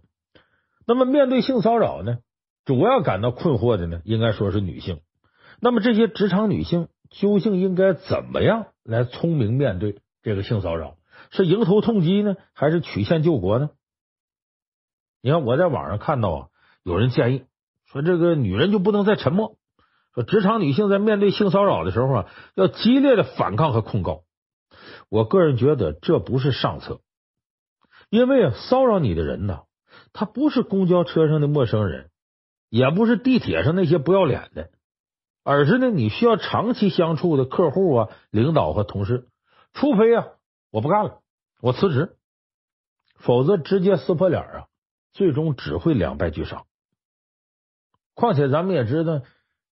[0.88, 2.20] 那么面对性骚扰呢，
[2.64, 5.02] 主要感到困惑的呢，应该说是女性。
[5.62, 10.98] 那么这些职场女性究竟应该怎么样来聪明面对这个性骚扰？
[11.30, 13.70] 是迎头痛击呢，还是曲线救国呢？
[15.22, 16.48] 你看，我在网上看到啊，
[16.84, 17.46] 有人建议
[17.86, 19.56] 说，这个女人就不能再沉默，
[20.16, 24.24] 说职场女性在面对性骚扰的时候啊，要激烈的反抗和控告。
[25.10, 27.02] 我个人觉得这不是上策，
[28.10, 29.62] 因为，骚扰你的人呢，
[30.12, 32.10] 他不是公交车上的陌生人，
[32.70, 34.72] 也不是地铁上那些不要脸的，
[35.44, 39.28] 而是呢，你需要长期相处的客户啊、领导和同事。
[39.74, 40.28] 除非啊，
[40.72, 41.22] 我不干了，
[41.62, 42.18] 我辞职，
[43.16, 44.68] 否则直接撕破脸啊。
[45.14, 46.66] 最终只会两败俱伤。
[48.14, 49.22] 况且咱们也知道，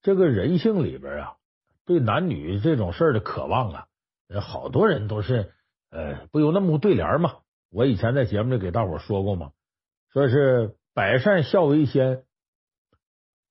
[0.01, 1.37] 这个人性里边啊，
[1.85, 3.87] 对男女这种事儿的渴望啊，
[4.41, 5.53] 好多人都是
[5.91, 7.37] 呃，不有那么个对联吗？
[7.71, 9.51] 我以前在节目里给大伙说过吗？
[10.13, 12.25] 说是百善孝为先，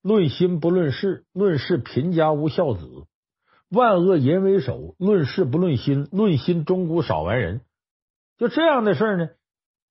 [0.05, 3.07] 论心不论事，论事贫家无孝子；
[3.71, 7.61] 万恶淫为首，论事不论心，论心终古少完人。
[8.37, 9.29] 就这样的事儿呢，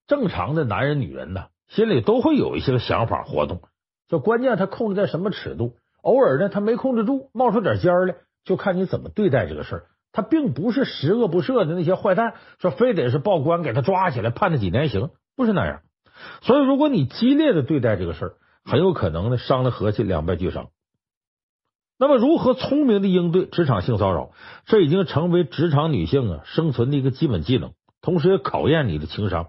[0.07, 1.47] 正常的男人女人呢。
[1.67, 3.63] 心里都会有一些个想法活动，
[4.07, 5.73] 就关键他控制在什么尺度。
[6.01, 9.87] 偶尔呢，他没控制住，冒出点尖儿来，就看你怎么对待这个事儿。
[10.13, 15.81] 他并不是十恶不赦的那些坏蛋，说非得是报官给他抓起来判他几年刑，不是那样。
[16.43, 20.71] 所以，如果你激烈的对待这个事儿，很有可能呢伤了和气，两败俱伤。
[21.97, 24.33] 那么，如何聪明的应对职场性骚扰，
[24.67, 29.49] 这已经成为职场女性啊生存的一个基本技能，同时也考验你的情商。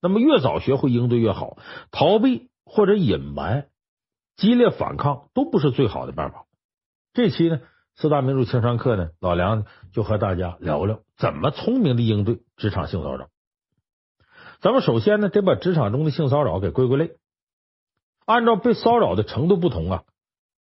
[0.00, 1.58] 那么越早学会应对越好，
[1.90, 3.66] 逃避或者隐瞒、
[4.36, 6.46] 激烈反抗都不是最好的办法。
[7.12, 7.60] 这期呢，
[7.94, 13.28] 四大名著情商课呢，老梁就和大家聊聊怎么聪明的应对职场性骚扰。
[14.62, 17.12] 咱们首先呢，得把职场中的性骚扰给归归类，
[18.24, 20.02] 按照被骚扰的程度不同啊，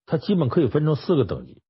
[0.05, 1.61] 它基本可以分成四个等级。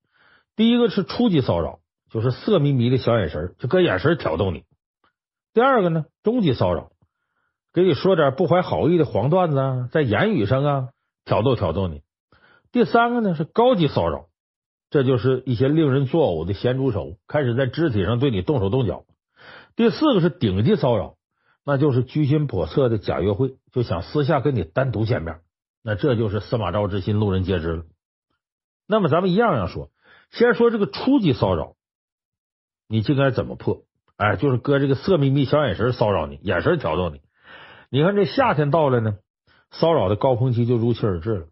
[0.55, 4.63] 第一个是初级骚扰，就是色眯眯的小眼神，就搁眼神挑逗你。
[5.53, 6.91] 第二个呢，中级骚扰。
[7.73, 10.89] 给你说点不怀好意的黄段子啊，在言语上啊
[11.23, 12.01] 挑逗挑逗你。
[12.73, 14.25] 第三个呢是高级骚扰，
[14.89, 19.05] 这就是一些令人作呕的咸猪手，开始在肢体上对你动手动脚。
[19.77, 21.15] 第四个是顶级骚扰，
[21.65, 25.39] 那就是居心叵测的假约会，就想私下跟你单独见面。
[25.83, 27.83] 那这就是司马昭之心，路人皆知了。
[28.87, 29.89] 那么咱们一样样说，
[30.31, 31.75] 先说这个初级骚扰，
[32.87, 33.83] 你应该怎么破？
[34.17, 37.21] 哎，就是搁这个色眯眯小眼神骚扰你，眼神挑逗你。
[37.89, 39.17] 你看这夏天到了呢，
[39.71, 41.47] 骚扰的高峰期就如期而至了。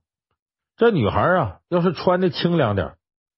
[0.78, 2.96] 这女孩啊，要是穿的清凉点，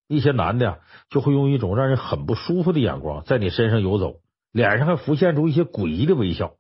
[0.08, 4.19] 一些男的呀，就会用一种让人很不舒服的眼光在你身上游走，
[4.51, 6.56] 脸上还浮现出一些诡异的微笑。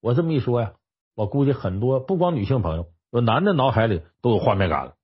[0.00, 0.74] 我这么一说呀，
[1.16, 2.86] 我估计很多不光女性朋友，
[3.20, 4.94] 男的脑海里都有画面感了。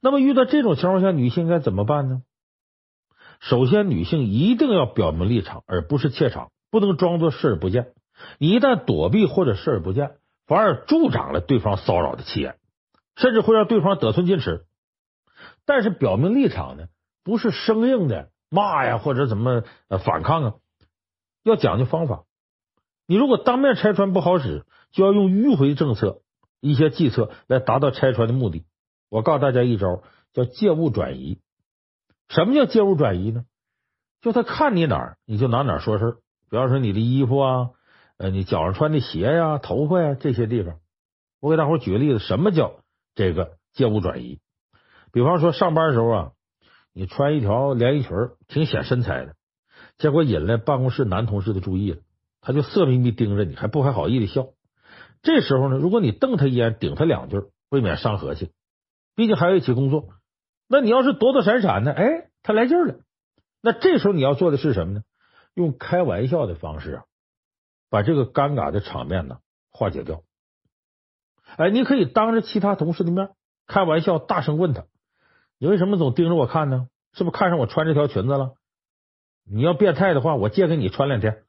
[0.00, 2.22] 那么遇到这种情况下，女性该怎么办呢？
[3.40, 7.92] 首先，女性一定要表明立场，而不是怯场，不能装作视而不见。
[8.38, 12.56] 一旦躲避或者视而不见，反而助长了对方骚扰的气焰，
[13.16, 14.64] 甚至会让对方得寸进尺。
[15.66, 16.86] 但是表明立场呢，
[17.24, 19.64] 不是生硬的骂呀，或者怎么
[20.04, 20.54] 反抗啊，
[21.42, 22.22] 要讲究方法。
[23.06, 26.21] 你如果当面拆穿不好使，就要用迂回政策、
[26.62, 28.64] 一些计策来达到拆穿的目的。
[29.10, 31.38] 我告诉大家一招，叫借物转移。
[32.30, 33.44] 什么叫借物转移呢？
[34.22, 36.12] 就他看你哪儿，你就拿哪儿说事儿。
[36.48, 37.70] 比方说你的衣服啊。
[38.18, 40.78] 呃，你脚上穿的鞋呀、头发呀这些地方，
[41.40, 42.74] 我给大伙举个例子，什么叫
[43.16, 44.38] 这个借物转移？
[45.10, 46.32] 比方说上班的时候啊，
[46.92, 48.10] 你穿一条连衣裙，
[48.46, 49.34] 挺显身材的，
[49.98, 52.00] 结果引来办公室男同事的注意了，
[52.40, 54.50] 他就色眯眯盯着你，还不怀好意的笑。
[55.22, 58.52] 这时候呢，如果你瞪他一眼，顶他两句，未免伤和气。
[59.14, 60.08] 毕竟还要一起工作，
[60.68, 63.00] 那你要是躲躲闪闪的，哎，他来劲了。
[63.60, 65.02] 那这时候你要做的是什么呢？
[65.54, 67.04] 用开玩笑的方式啊。
[67.90, 69.36] 把这个尴尬的场面呢
[69.70, 70.22] 化解掉。
[71.58, 73.28] 哎，你可以当着其他同事的面
[73.66, 74.86] 开玩笑，大声问他
[75.60, 76.88] ：“你为什么总盯着我看呢？
[77.12, 78.54] 是不是看上我穿这条裙子了？
[79.44, 81.42] 你要变态的话，我借给你穿两天。”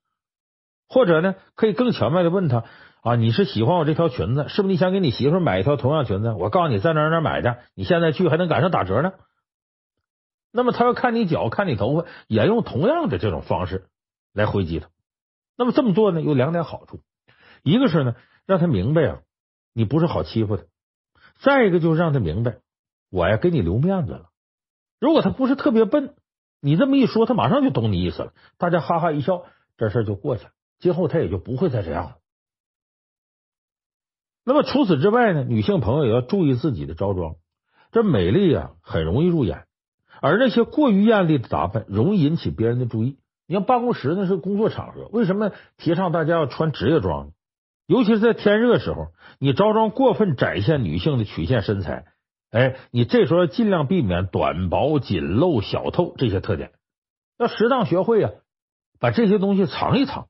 [0.90, 2.66] 或者呢，可以更巧妙的问他
[3.04, 6.32] 啊，你是喜欢我这条裙子，是不是你想给你媳妇买一条同样裙子？
[6.32, 9.12] 我告诉你，在哪哪买的，你现在去还能赶上打折呢。
[10.54, 13.88] 那么他要看你脚，看你头发，也用同样的这种方式
[14.32, 14.88] 来回击他。
[15.58, 17.02] 那么这么做呢，有两点好处，
[17.62, 19.20] 一个是呢，让他明白啊，
[19.74, 20.64] 你不是好欺负的；
[21.42, 22.60] 再一个就是让他明白，
[23.12, 24.30] 我呀给你留面子了。
[25.02, 26.16] 如果他不是特别笨，
[26.62, 29.44] 你这么一说，他马上就懂你意思了，大家哈哈一笑，
[29.76, 30.52] 这事就过去了。
[30.80, 32.18] 今后他也就不会再这样了。
[34.46, 37.36] 那么除此之外呢，女性朋友也要注意自己的着装。
[37.92, 39.66] 这美丽啊，很容易入眼，
[40.22, 43.18] 而那些过于艳丽的打扮，容易引起别人的注意。
[43.48, 47.32] 你像办公室那是工作场合，为什么提倡大家要穿职业装？
[47.86, 49.08] 尤其是在天热时候，
[49.40, 52.06] 你着装过分展现女性的曲线身材，
[52.50, 56.72] 哎，你这时候尽量避免短薄、紧露、小透这些特点，
[57.38, 58.32] 要适当学会啊，
[59.00, 60.28] 把这些东西藏一藏。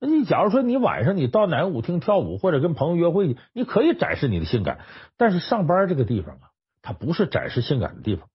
[0.00, 4.80] 那你假如说你晚上你到哪个舞厅跳舞，或者跟朋友约会，你可以展示你的性感。
[5.16, 6.50] 但是上班这个地方啊，
[6.82, 8.28] 它不是展示性感的地方。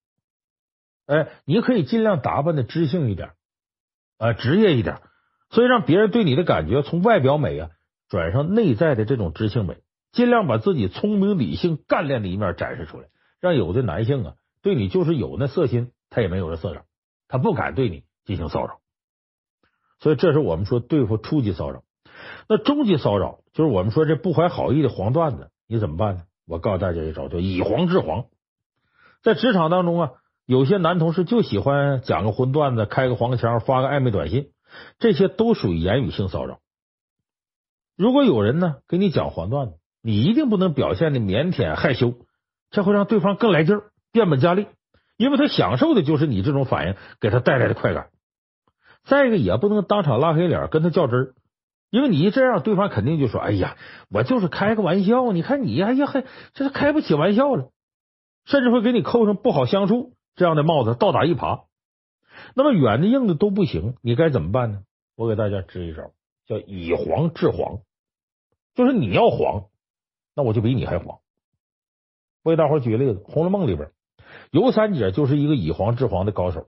[1.06, 3.32] 哎，你可以尽量打扮的知性一点，
[4.18, 5.02] 啊，职业一点，
[5.50, 7.70] 所以让别人对你的感觉从外表美啊，
[8.08, 9.78] 转上内在的这种知性美，
[10.12, 13.08] 尽量把自己聪明、理性、干练的一面展示出来，
[13.40, 16.84] 让有的男性啊对你就是有那色心，他也没有那色胆，
[17.28, 18.80] 他不敢对你进行骚扰。
[20.00, 21.84] 所以，这是我们说对付初级骚扰。
[22.48, 26.22] 那中级骚扰就是我们说这不怀好意的黄段子，你怎么办呢？
[26.48, 28.26] 我告诉大家一招，叫以黄治黄。
[29.22, 30.12] 在职场当中啊，
[30.46, 34.50] 有些男同事就喜欢讲个荤段子，开个黄腔，发个暧昧短信，
[34.98, 36.60] 这些都属于言语性骚扰。
[37.96, 42.14] 如果有人呢给你讲黄段子，你一定不能表现的腼腆害羞，
[42.72, 44.68] 这会让对方更来劲儿，变本加厉，
[45.18, 48.08] 因为他享受的就是你这种反应给他带来的快感。
[49.10, 51.34] 再一个也不能当场拉黑脸跟他较真儿，
[51.90, 53.76] 因为你一这样，对方肯定就说：“哎呀，
[54.12, 57.72] 我就是开个玩笑，你看你，哎呀，还这是开不起玩笑了。”
[58.46, 61.64] 甚至会给你扣上不好相处这样的帽子，倒打一耙。
[62.54, 64.84] 那么软的硬的都不行，你该怎么办呢？
[65.16, 66.12] 我给大家支一招，
[66.46, 67.80] 叫以黄治黄，
[68.76, 69.66] 就是你要黄，
[70.36, 71.18] 那我就比你还黄。
[72.44, 73.90] 我给大伙举个例子，《红楼梦》里边，
[74.52, 76.62] 尤三姐就是一个以黄治黄的高手。《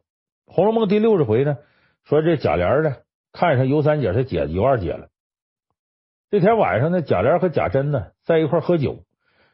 [0.48, 1.58] 红楼梦》第六十回呢。
[2.04, 2.98] 说这贾琏呢，
[3.32, 5.08] 看上尤三姐她姐尤二姐了。
[6.30, 9.04] 这天晚上呢，贾琏和贾珍呢在一块喝酒，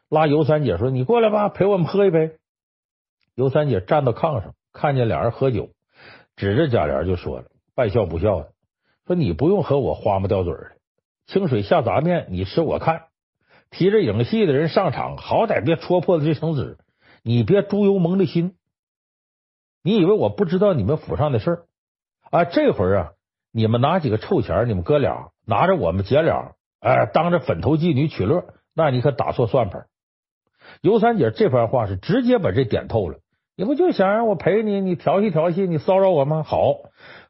[0.08, 2.38] 拉尤三姐说：“你过来吧，陪我们喝一杯。”
[3.34, 5.70] 尤三姐站到炕上，看见俩人喝酒，
[6.36, 8.52] 指着贾琏就说了，半笑不笑的
[9.06, 10.72] 说：“你不用和我花木吊嘴的，
[11.26, 13.06] 清水下杂面，你吃我看。
[13.70, 16.78] 提着影戏的人上场，好歹别戳破了这层纸，
[17.22, 18.56] 你别猪油蒙了心。
[19.82, 21.64] 你以为我不知道你们府上的事儿？”
[22.30, 23.10] 啊，这会儿啊，
[23.52, 29.86] 你们拿几个臭钱，你们哥俩拿着我们姐俩，哎，当着粉头妓女取乐，那你可打错算盘。
[30.82, 33.18] 尤三姐这番话是直接把这点透了。
[33.56, 36.42] 你不就想让我陪你，你调戏调戏，你骚扰我吗？
[36.42, 36.76] 好，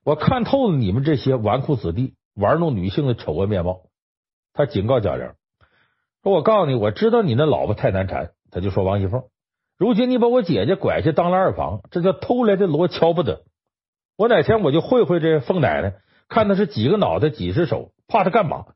[0.04, 3.82] 我看透了你们这些纨绔子弟玩弄女性的丑恶面貌。
[4.52, 5.30] 他警告贾玲
[6.22, 9.22] 说：“我告诉你，我知道你那老婆太难缠。”他就说王熙凤
[9.78, 13.44] ：“如今你把我姐姐拐去当了二房，这叫偷来的锣敲不得。”
[14.18, 15.94] 我哪天我就会会这凤奶奶，
[16.28, 18.66] 看她是几个脑袋几只手，怕她干嘛？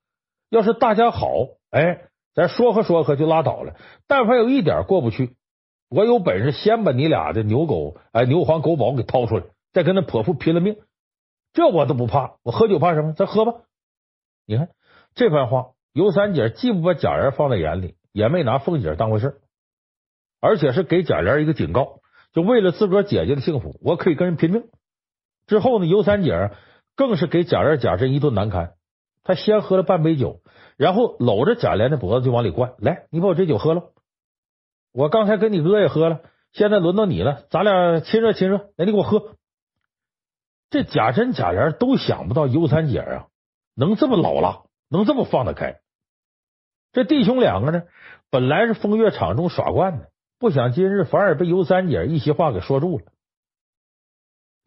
[0.50, 1.32] 要是大家好，
[1.68, 2.02] 哎，
[2.32, 3.74] 咱说和说和就拉倒了。
[4.06, 5.34] 但凡有一点过不去，
[5.90, 10.76] 我有本事先把你俩的牛狗哎牛黄狗宝给掏出来，再跟那泼妇拼了命，
[11.52, 12.36] 这我都不怕。
[12.44, 13.12] 我喝酒怕什么？
[13.12, 13.62] 咱喝吧。
[14.46, 14.68] 你看
[15.16, 19.40] 这番话，尤三姐既不把贾琏放在眼里，也没拿凤姐当回事，
[20.40, 21.98] 而且是给贾琏一个警告，
[22.32, 24.68] 就为了自个儿姐姐的幸福，我可以跟人拼命。
[25.46, 26.50] 之后呢，尤三姐
[26.96, 28.74] 更是给贾琏、贾珍一顿难堪。
[29.24, 30.40] 他先喝了半杯酒，
[30.76, 32.74] 然后搂着贾琏的脖子就往里灌。
[32.78, 33.92] 来，你把我这酒喝了。
[34.92, 36.20] 我刚才跟你哥也喝了，
[36.52, 38.70] 现在轮到你了，咱俩亲热亲热。
[38.76, 39.36] 来，你给我喝。
[40.70, 43.26] 这贾珍、贾琏都想不到尤三姐啊，
[43.76, 45.80] 能这么老辣，能这么放得开。
[46.92, 47.84] 这弟兄两个呢，
[48.30, 53.04] 本来是风月场中耍惯的，不想今日反而被尤三姐一席话给说住了。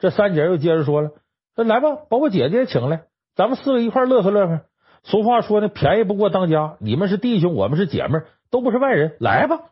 [0.06, 1.14] 这三姐又接着说了
[1.58, 4.66] ：“说来吧，把我姐姐也请来，咱们四个一块乐呵乐呵。
[5.02, 6.78] 俗话说呢，便宜不过当家。
[6.80, 8.20] 你们是弟兄，我们是姐妹，
[8.52, 9.72] 都不是外人，来吧。”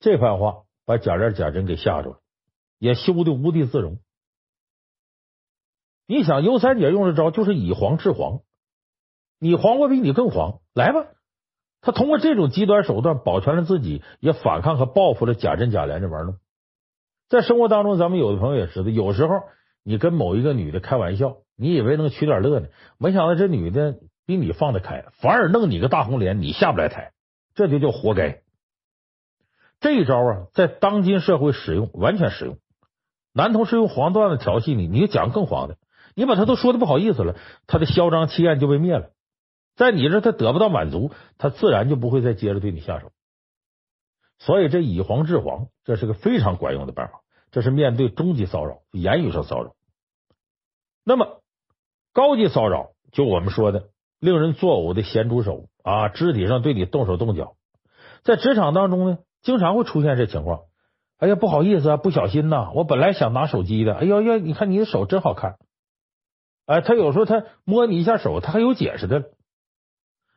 [0.00, 2.18] 这番话把贾琏、贾珍给吓住了，
[2.80, 3.98] 也羞得无地自容。
[6.08, 8.40] 你想，尤三姐用这招就是以黄治黄，
[9.38, 11.06] 你黄我比你更黄，来吧。
[11.82, 16.36] 他通过这种极端手段保全了自己，也反抗和报复了贾珍、贾琏的玩弄。
[17.28, 19.42] 在生活当中，咱们有的朋友也知道，有时候
[19.82, 22.68] 你跟某一个女的开玩笑，你以为能取点乐呢？
[22.98, 23.96] 没想到这女的
[24.26, 27.12] 比你放得开，反而弄你个大红脸，你下不来台，
[27.54, 28.40] 这就叫活该。
[29.80, 32.58] 这一招啊，在当今社会使用完全使用。
[33.32, 35.76] 男同事用黄段子调戏你，你就讲更黄的，
[36.14, 39.10] 你把他都说的不好意思了，他的嚣张气焰就被灭了。
[39.76, 43.10] 在你这他得不到满足，他自然就不会再接着对你下手。
[44.38, 47.20] 所以这以黄治黄，这是个非常管用的办法。
[47.50, 49.74] 这是面对中级骚扰，言语上骚扰。
[51.04, 51.40] 那么
[52.12, 57.54] 高级骚扰，就我们说的令人作呕的咸猪手啊，肢体上对你动手动脚。
[58.22, 60.62] 在职场当中呢，经常会出现这情况。
[61.18, 63.94] 哎呀，不好意思啊，不小心呐，我本来想拿手机的。
[63.94, 65.56] 哎呦呦，你看你的手真好看。
[66.66, 69.30] 哎，他有时候他摸你一下手，他还有解释的。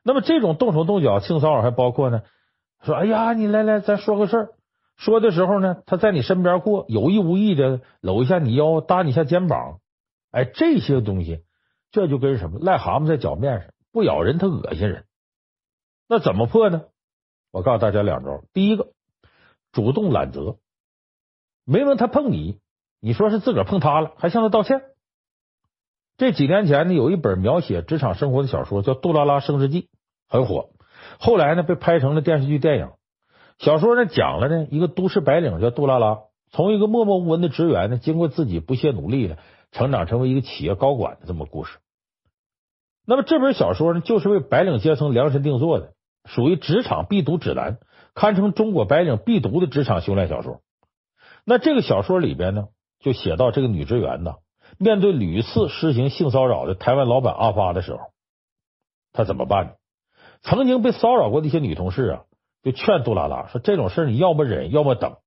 [0.04, 2.22] 那么这种动手动脚性骚扰还包括呢，
[2.88, 4.50] 说哎呀，你来来，咱说个事儿。
[4.96, 9.80] 说的时候呢，他在你身边过，有意无意的搂一下你腰，搭你一下肩膀，
[10.32, 11.44] 哎，这些东西，
[11.92, 15.06] 这就跟什么癞蛤蟆在脚面上，不咬人他恶心人。
[16.08, 16.86] 那怎么破呢？
[17.52, 18.42] 我告诉大家两招。
[18.54, 18.88] 第一个，
[19.72, 20.58] 主动揽责，
[21.64, 22.58] 没问他碰你，
[23.00, 24.82] 你说是自个儿碰他了，还向他道歉。
[26.18, 29.82] 这几年前呢，有一本描写职场生活的小说叫《杜拉拉升职记》，
[30.28, 30.70] 很火，
[31.20, 32.90] 后来呢被拍成了电视剧、电影。
[33.58, 36.20] 小说呢讲了呢一个都市白领叫杜拉拉，
[36.52, 39.38] 从一个默默无闻的职员呢，经过自己不懈努力的
[39.72, 41.78] 成长成为一个企业高管的这么故事。
[43.06, 45.94] 那么这本小说呢，就是为白领阶层量身定做的，
[46.26, 47.80] 属于职场必读指南，
[48.14, 50.60] 堪称中国白领必读的职场修炼小说。
[51.46, 52.68] 那这个小说里边呢，
[53.00, 54.36] 就写到这个女职员呢，
[54.78, 58.00] 面对屡次施行性骚扰的台湾老板阿发的时候，
[59.14, 59.72] 她怎么办呢？
[60.42, 62.24] 曾经被骚扰过的一些女同事啊。
[62.64, 65.18] 就劝杜拉拉说：“这种事你要么忍，要么等。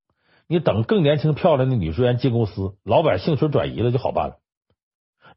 [0.46, 4.36] 你等更年轻漂亮的女职员进公司，老板兴趣转移了就好办了。”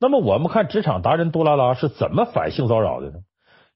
[0.01, 3.19] 那么我们看职场达人杜拉拉是怎么反性骚扰的呢？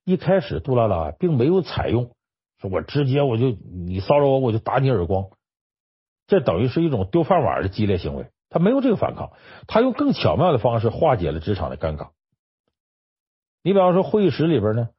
[0.04, 2.12] 一开始杜拉拉并没有采用
[2.60, 5.28] 说“我直接我就你骚扰我我就打你耳光”，
[6.28, 8.26] 这等于是一种丢饭碗的激烈行为。
[8.50, 9.32] 他没有这个反抗，
[9.68, 12.10] 他用更巧妙的方式化解了职场的尴尬。
[13.64, 14.90] 你比方说会议室里边呢，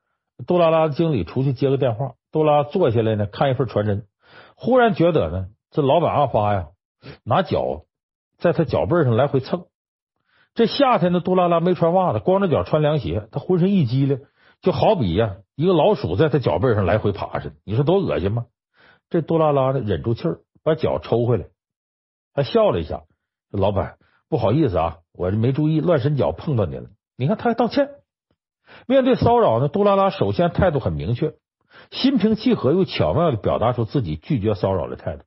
[0.47, 2.15] 杜拉拉的经理出去接个电话。
[2.31, 4.07] 杜拉坐下来呢，看一份传真，
[4.55, 6.69] 忽然觉得呢，这老板阿发呀，
[7.25, 7.85] 拿脚
[8.39, 9.67] 在他脚背上来回蹭。
[10.55, 14.21] 这夏天的杜拉拉没穿袜子，光着脚穿凉鞋，他浑身一激灵，
[14.61, 17.57] 就好比呀一个老鼠在他脚背上来回爬似的。
[17.65, 18.47] 你说多恶心吗？
[19.09, 21.47] 这杜拉拉呢，忍住气儿，把脚抽回来，
[22.35, 23.03] 他笑了一下。
[23.51, 23.97] 老板，
[24.29, 26.91] 不好意思啊，我这没注意乱伸脚碰到你了。
[27.17, 27.89] 你看他还道歉。
[28.87, 31.35] 面对骚扰呢，杜拉拉首先态度很明确。
[31.91, 35.25] 心平气和又巧妙的表达出自己拒绝骚扰的态度。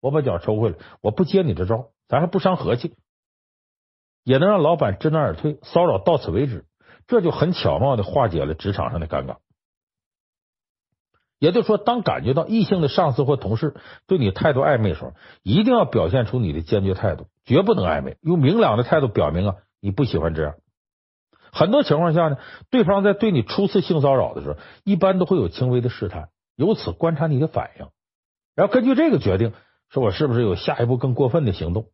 [0.00, 2.94] 我把脚抽回来，我不接你这招，咱还不伤和气，
[4.22, 6.64] 也能让老板知难而退，骚扰到此为止。
[7.06, 9.36] 这就很巧妙的化解了职场上的尴尬。
[11.38, 13.74] 也就是说，当感觉到异性的上司或同事
[14.06, 15.12] 对你态度暧昧的时候，
[15.42, 20.54] 一定要表现出你的坚决态度，绝不能暧昧，用明朗的态度表明啊，你不喜欢这样。
[21.54, 22.38] 很多情况下呢，
[22.68, 27.86] 对方在对你初次性骚扰的时候，一般都会有轻微的试探，由此观察你的反应，
[28.56, 29.52] 然后根据这个决定，
[29.88, 31.86] 说我是不是有下一步更过分的行动。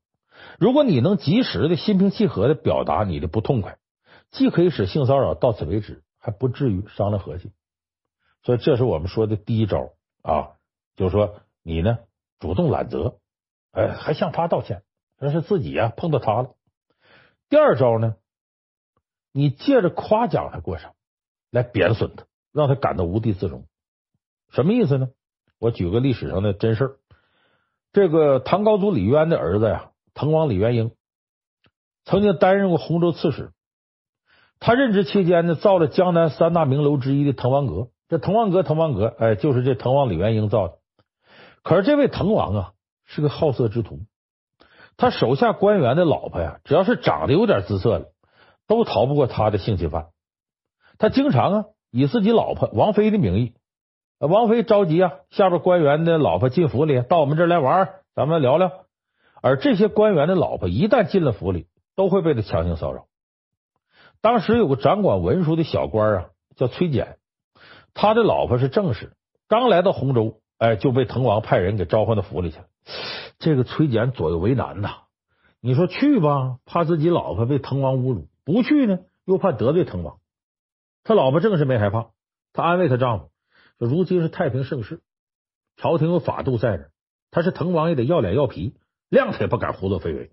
[0.59, 3.77] 如果你能及时的心平气和的表达你的不痛快，
[4.31, 7.53] 既可以使性骚扰到此为止，还不至于伤了和气。
[8.43, 9.91] 所以这是我们说的第一招
[10.23, 10.53] 啊，
[10.97, 11.99] 就是说你呢
[12.39, 13.19] 主动揽责，
[13.73, 14.83] 哎，还向他道歉，
[15.19, 16.55] 那是自己呀、啊、碰到他了。
[17.51, 18.15] 第二招呢？
[19.33, 20.93] 你借着夸奖他过程
[21.51, 23.67] 来贬损他，让他感到无地自容，
[24.51, 25.09] 什么意思呢？
[25.59, 26.97] 我举个历史上的真事儿。
[27.93, 30.93] 这个唐高祖李渊的儿子呀，滕王李元婴，
[32.05, 33.53] 曾经担任过洪州刺史。
[34.59, 37.89] 他任职期间呢，造了江南三大名楼之一的滕王阁。
[38.09, 40.79] 这滕王阁，滕王阁，哎，就是这滕王李元婴造的。
[41.63, 42.73] 可是这位滕王啊，
[43.05, 44.01] 是个好色之徒，
[44.97, 48.13] 他手下官员的老婆呀，只要是长得有点姿色的。
[48.71, 50.11] 都逃不过他的性侵犯。
[50.97, 53.55] 他经常啊以自己老婆王妃的名义，
[54.21, 58.71] 王妃着急啊，下边官员的老婆进府里到我们这儿来玩，咱们聊聊。
[59.43, 61.67] 而这些官员的老婆一旦进了府里，
[61.97, 63.07] 都会被他强行骚扰。
[64.21, 67.19] 当时有个掌管文书的小官啊，叫崔简，
[67.93, 69.15] 他的老婆是正室，
[69.49, 72.67] 刚来到洪州，哎，就被滕王派人给召唤到府里去了。
[73.41, 74.91] 这个崔简左右为难呐，
[75.61, 78.29] 你说去吧，怕自己老婆被滕王侮辱。
[78.45, 80.21] 不去呢，又怕得罪滕王。
[81.03, 82.11] 他老婆正是没害怕，
[82.53, 83.31] 他安慰他丈夫
[83.79, 85.01] 说：“如今是太平盛世，
[85.77, 86.91] 朝廷有法度在这，
[87.31, 88.77] 他是滕王也得要脸要皮，
[89.09, 90.31] 谅他也不敢胡作非为。”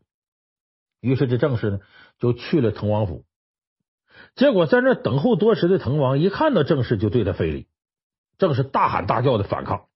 [0.99, 1.80] 于是这正氏呢
[2.20, 3.24] 就去了滕王府，
[4.36, 7.68] 结果在那等候多时的滕王一看到郑氏，就对他非礼，
[8.38, 9.88] 郑氏大喊大叫的反抗。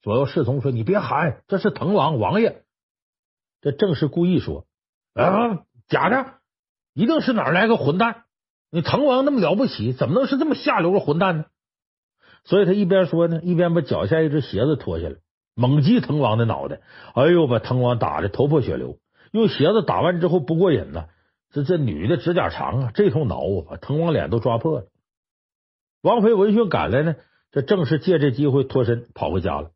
[0.00, 2.64] 左右侍从说：“你别喊，这是滕王王爷。”
[3.60, 4.66] 这郑氏故意说
[5.14, 6.40] ：“啊，假的，
[6.94, 8.24] 一定是哪来个混蛋！
[8.70, 11.44] 你滕王那么了不起，怎么能是这么下流的混蛋呢？”
[12.44, 15.16] 所以他一边说呢，一边把脚下一只鞋子脱下来，
[15.54, 16.80] 猛击滕王的脑袋。
[17.14, 18.98] 哎呦，把滕王打的头破血流。
[19.30, 21.06] 用鞋子打完之后不过瘾呢，
[21.52, 24.86] 这这女的指甲长啊，这通挠啊，把滕王脸都抓破了。
[26.02, 27.14] 王妃闻讯赶来呢，
[27.52, 29.70] 这正是借这机会脱身跑回家了。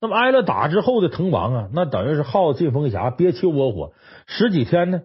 [0.00, 3.92] 那么挨了打之后的滕王啊，那等于是耗尽风匣，憋气窝火，
[4.26, 5.02] 十几天呢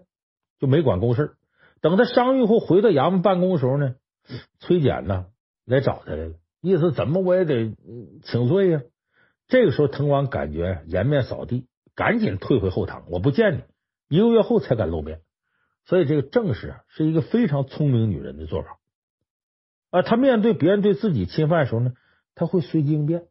[0.60, 1.36] 就没管公事。
[1.82, 3.96] 等他伤愈后回到衙门办公的时候呢，
[4.60, 5.28] 崔简呢
[5.66, 7.74] 来找他来了，意思怎么我也得
[8.24, 8.82] 请罪呀、
[9.48, 13.62] 这个时候滕王感觉颜面扫地，赶紧退回后堂，我不见你。
[14.18, 15.22] 一个月后才敢露面。
[15.86, 18.78] 所以这个郑氏啊，是一个非常聪明女人的做法
[19.90, 20.02] 啊。
[20.02, 21.94] 她面对别人对自己侵犯的时候呢，
[22.36, 23.24] 她会随机应变。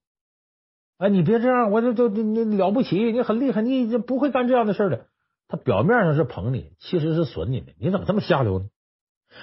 [0.96, 5.06] 哎，你别这样，我这都你了不起，你很厉害，你已经不会干这样的事的。
[5.49, 7.72] 他表面上是捧你，其实是损你的。
[7.78, 8.68] 你怎么这么下流呢？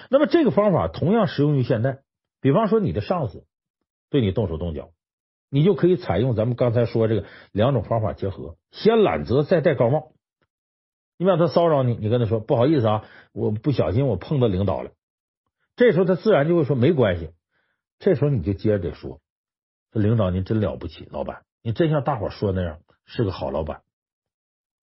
[0.09, 2.01] 那么这个方法同样适用于现在。
[2.41, 3.45] 比方说，你的上司
[4.11, 4.91] 对你动手动脚，
[5.49, 10.11] 你就可以采用咱们刚才说这个两种方法结合，先揽责，再戴高帽。
[11.17, 14.91] 你让他骚扰你，你跟他说不好意思啊，我不小心我碰到领导了。
[15.75, 17.31] 这时候他自然就会说没关系。
[17.97, 19.19] 这时候你就接着得说。
[19.91, 23.81] 领导您真了不起，老板，你真像大伙说那样是个好老板。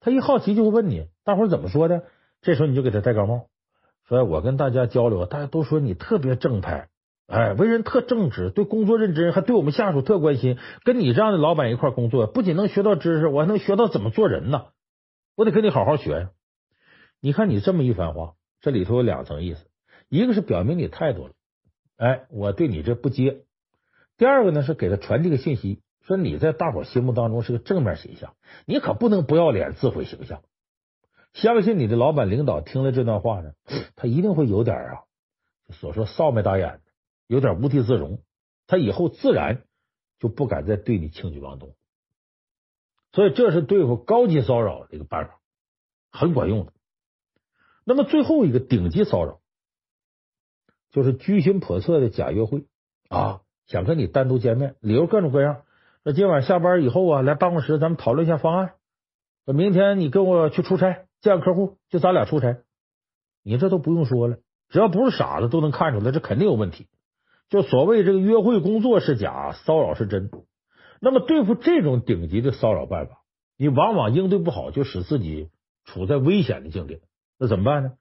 [0.03, 2.03] 他一好奇就会问你，大伙怎么说的？
[2.40, 3.46] 这时候你就给他戴高帽，
[4.09, 6.88] 说我跟大家交流，大家都说你特别正派，
[7.28, 10.59] 哎，为人特正直，对工作认真，还对我们下属特关心。
[10.82, 14.66] 跟你这样的老板一块工作，不仅能学到知识，我还能学到怎么做人呢。
[15.36, 16.30] 我得跟你好好学呀。
[17.20, 19.64] 你看你这么一番话，这里头有两层意思，
[20.09, 21.32] 一个是表明你态度了，
[21.96, 23.44] 哎，我对你这不接。
[24.18, 28.34] 第二个呢，是给他传递个信息，说你在大伙心目当中是个正面形象，
[28.66, 30.42] 你可不能不要脸自毁形象。
[31.32, 33.53] 相信你的老板领导听了这段话呢，
[33.96, 35.05] 他一定会有点啊，
[35.70, 36.80] 所说臊眉打眼的，
[37.26, 38.20] 有点无地自容，
[38.66, 39.62] 他以后自然
[40.18, 41.74] 就不敢再对你轻举妄动。
[43.12, 45.38] 所以这是对付高级骚扰的一个办法，
[46.11, 46.72] 很管用的。
[47.84, 49.40] 那么最后一个顶级骚扰，
[50.90, 52.66] 就是居心叵测的假约会
[53.09, 53.40] 啊。
[53.66, 55.62] 想跟你单独见面，理由各种各样。
[56.05, 58.74] 那今晚下班以后啊，来办公室咱们讨论一下方案。
[59.46, 62.59] 那明天你跟我去出差见客户，就咱俩出差。
[63.44, 64.38] 你这都不用说了，
[64.68, 66.88] 只要不是傻子都能看出来，这肯定有问题。
[67.48, 70.30] 就所谓这个约会工作是假，骚扰是真。
[71.00, 73.22] 那么对付这种顶级的骚扰办法，
[73.57, 75.50] 你往往应对不好，就使自己
[75.84, 77.00] 处在危险的境地。
[77.38, 77.92] 那怎么办呢？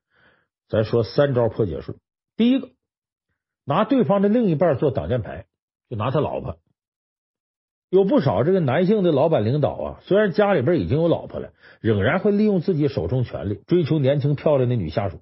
[0.68, 2.00] 咱说三招破解术。
[2.36, 2.70] 第一个，
[3.64, 5.46] 拿对方的另一半做挡箭牌。
[5.90, 6.58] 就拿他老婆，
[7.92, 15.20] 有不少这个男性的老板领导啊，虽然家里边已经有老婆了，仍然会利用自己手中权力追求年轻漂亮的女下属。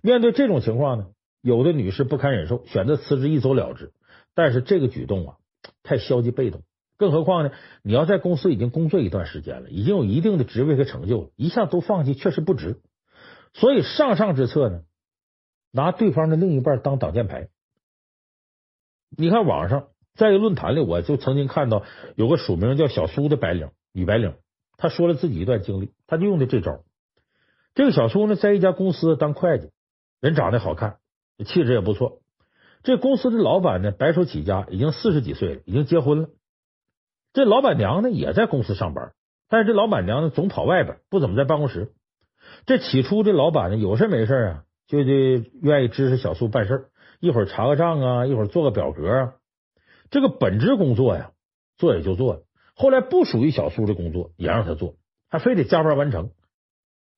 [0.00, 1.08] 面对这种情况呢，
[1.42, 3.92] 有的女士不堪忍受，选择辞职一走了之。
[4.34, 5.36] 但是这个举动啊，
[5.82, 6.62] 太消极被动。
[6.96, 7.50] 更何况呢，
[7.82, 12.80] 你要在公司已经工作一段时间了，已经有一定的职位和成就了，一下都放弃确实不值。
[13.52, 14.80] 所以上上之策呢，
[15.72, 17.50] 拿对方的另一半当挡箭牌。
[19.14, 19.88] 你看网上。
[20.18, 21.84] 在一个论坛里，我就曾经看到
[22.16, 24.34] 有个署名叫小苏的白领女白领，
[24.76, 26.80] 她说了自己一段经历，她就用的这招。
[27.76, 29.70] 这个小苏呢，在一家公司当会计，
[30.20, 30.96] 人长得好看，
[31.46, 32.18] 气质也不错。
[32.82, 36.28] 这公司的老板呢，白手起家，已经四十几岁了，已经结婚了。
[37.32, 39.12] 这老板娘呢，也在公司上班，
[39.48, 41.92] 但是这老板娘呢，总跑外边，不怎么在办公室。
[42.66, 46.88] 这起初这老板呢，有事没事啊，就得愿意支持小苏办事，
[47.20, 49.34] 一会儿查个账啊，一会儿做个表格啊。
[50.10, 51.32] 这个本职工作呀，
[51.76, 52.42] 做也就做了。
[52.74, 54.94] 后来不属于小苏的工作也让他做，
[55.28, 56.30] 还非得加班完成。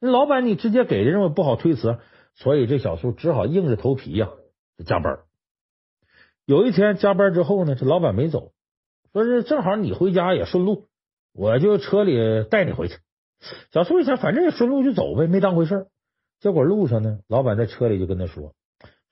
[0.00, 1.98] 那老板你直接给的任务不好推辞，
[2.34, 4.30] 所以这小苏只好硬着头皮呀
[4.86, 5.20] 加班。
[6.46, 8.52] 有一天加班之后呢，这老板没走，
[9.12, 10.88] 说是正好你回家也顺路，
[11.32, 12.96] 我就车里带你回去。
[13.70, 15.86] 小苏一想，反正也顺路就走呗，没当回事。
[16.40, 18.54] 结果路上呢，老板在车里就跟他说：“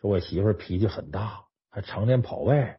[0.00, 2.77] 说我媳妇脾气很大，还常年跑外。”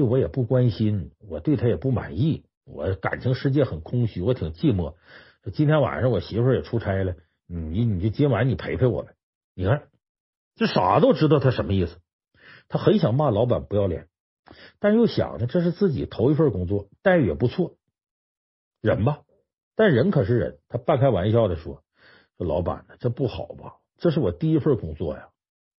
[0.00, 4.94] 对我也不关心，我对他也不满意，我感情世界很空虚，我挺寂寞。
[5.52, 9.12] 今天晚上我媳妇也出差了，你你就今晚你陪陪我呗。
[9.54, 9.88] 你看，
[10.56, 11.98] 这傻都知道他什么意思。
[12.70, 14.08] 他很想骂老板不要脸，
[14.78, 17.74] 但又想呢，这是自己头一份工作，待遇也不错，
[18.80, 19.20] 忍吧。
[19.76, 21.82] 但人可是人，他半开玩笑的说
[22.38, 23.74] ：“说老板呢，这不好吧？
[23.98, 25.28] 这是我第一份工作呀，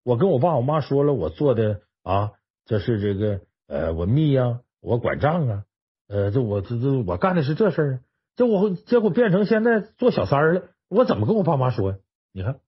[0.04, 2.32] 我跟我爸我妈说了，我做的啊，
[2.66, 3.40] 这是这个
[3.70, 5.64] 呃，我密呀，我管账啊，
[6.08, 8.00] 呃，这我这这我干的是这事儿，
[8.34, 11.98] 这我结果变成现在做小三儿了，我怎么跟我爸妈说呀？
[12.32, 12.58] 你看，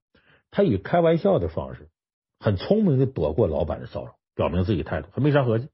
[0.49, 1.89] 他以开玩笑的方式，
[2.39, 5.67] 很聪明的躲过老板的骚扰，表明自己态度，还没啥合计。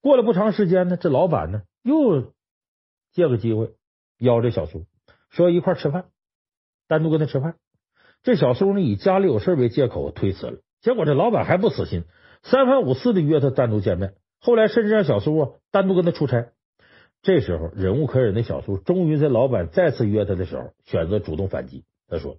[0.00, 2.32] 过了不长时间呢，这老板呢又
[3.12, 3.74] 借个机会
[4.18, 4.86] 邀这小苏
[5.28, 6.06] 说一块吃饭，
[6.88, 7.54] 单独跟他吃饭。
[8.24, 12.02] 这小苏呢以家里有事为借口推辞了，结果这老板还不死心，
[12.42, 14.14] 三番五次的约他单独见面。
[14.40, 16.48] 后来甚至让小苏啊单独跟他出差。
[17.22, 21.84] 这时候忍无可忍的小苏，终于在老板再次约他的时候，选择主动反击。
[22.08, 22.38] 他说：“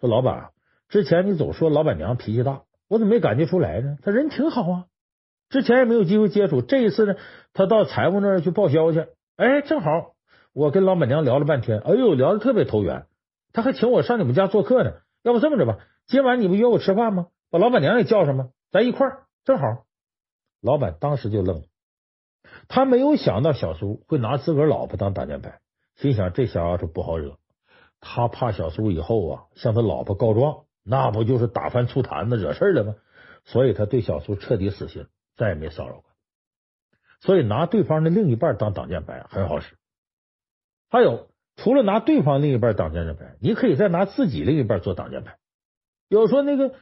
[0.00, 0.50] 说老板，
[0.88, 3.96] 之前你总说老板娘脾气大，我怎么没感觉出来呢？
[4.02, 4.84] 他人挺好啊。
[5.48, 7.14] 之前也没有机会接触，这一次呢，
[7.52, 9.06] 他到财务那儿去报销去。
[9.36, 10.14] 哎，正好
[10.52, 13.06] 我跟老板娘聊了半天，哎呦，聊得特别投缘，
[13.52, 14.94] 他还请我上你们家做客呢。
[15.22, 15.78] 要不这么着吧，
[16.08, 17.28] 今晚你不约我吃饭吗？
[17.52, 18.48] 把老板娘也叫上吗？
[18.72, 19.86] 咱一块儿，正好。”
[20.60, 21.64] 老板当时就愣了，
[22.68, 25.60] 他没有想到小苏会拿自个儿老婆当挡箭牌，
[25.94, 27.38] 心想这小丫头不好惹。
[28.00, 32.94] 他怕小苏以后啊向他老婆告状，那不就是打翻醋坛子惹事了吗？
[33.44, 36.04] 所以他对小苏彻底死心，再也没骚扰过。
[37.20, 39.76] 所以拿对方的另一半当挡箭牌很好使。
[40.90, 45.38] 还有，除了拿对方另一半当挡箭牌，你可以再拿自己另一半做挡箭牌。
[46.08, 46.74] 有说那个，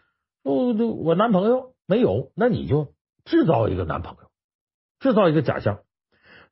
[0.42, 2.92] 我我男朋友没有，那你就
[3.24, 4.30] 制造一个男朋友，
[5.00, 5.80] 制造一个假象。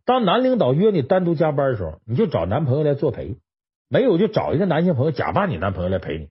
[0.04, 3.36] 当男领导约你单独加班的时候，你就找男朋友来作陪。
[3.88, 6.30] 没有就找一个男性朋友假扮你男朋友来陪你。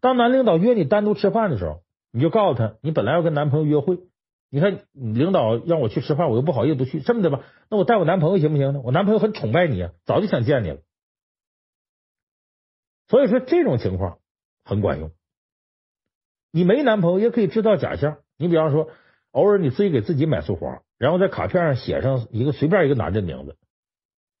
[0.00, 3.98] 当男领导约你单独吃饭的时候，你就告诉他，你本来要跟男朋友约会，
[4.48, 8.80] 你看领导让我去吃饭，我又不好意思不去，这么的吧，那我带我男朋友行不行呢？
[8.82, 10.78] 我男朋友很崇拜你啊，早就想见你了。
[13.06, 14.18] 所以说这种情况
[14.64, 15.10] 很管用。
[16.50, 18.88] 你没男朋友也可以制造假象，你比方说
[19.30, 23.56] 偶尔你自己给自己买束花，然后在卡片上写上一个随便一个男的名字。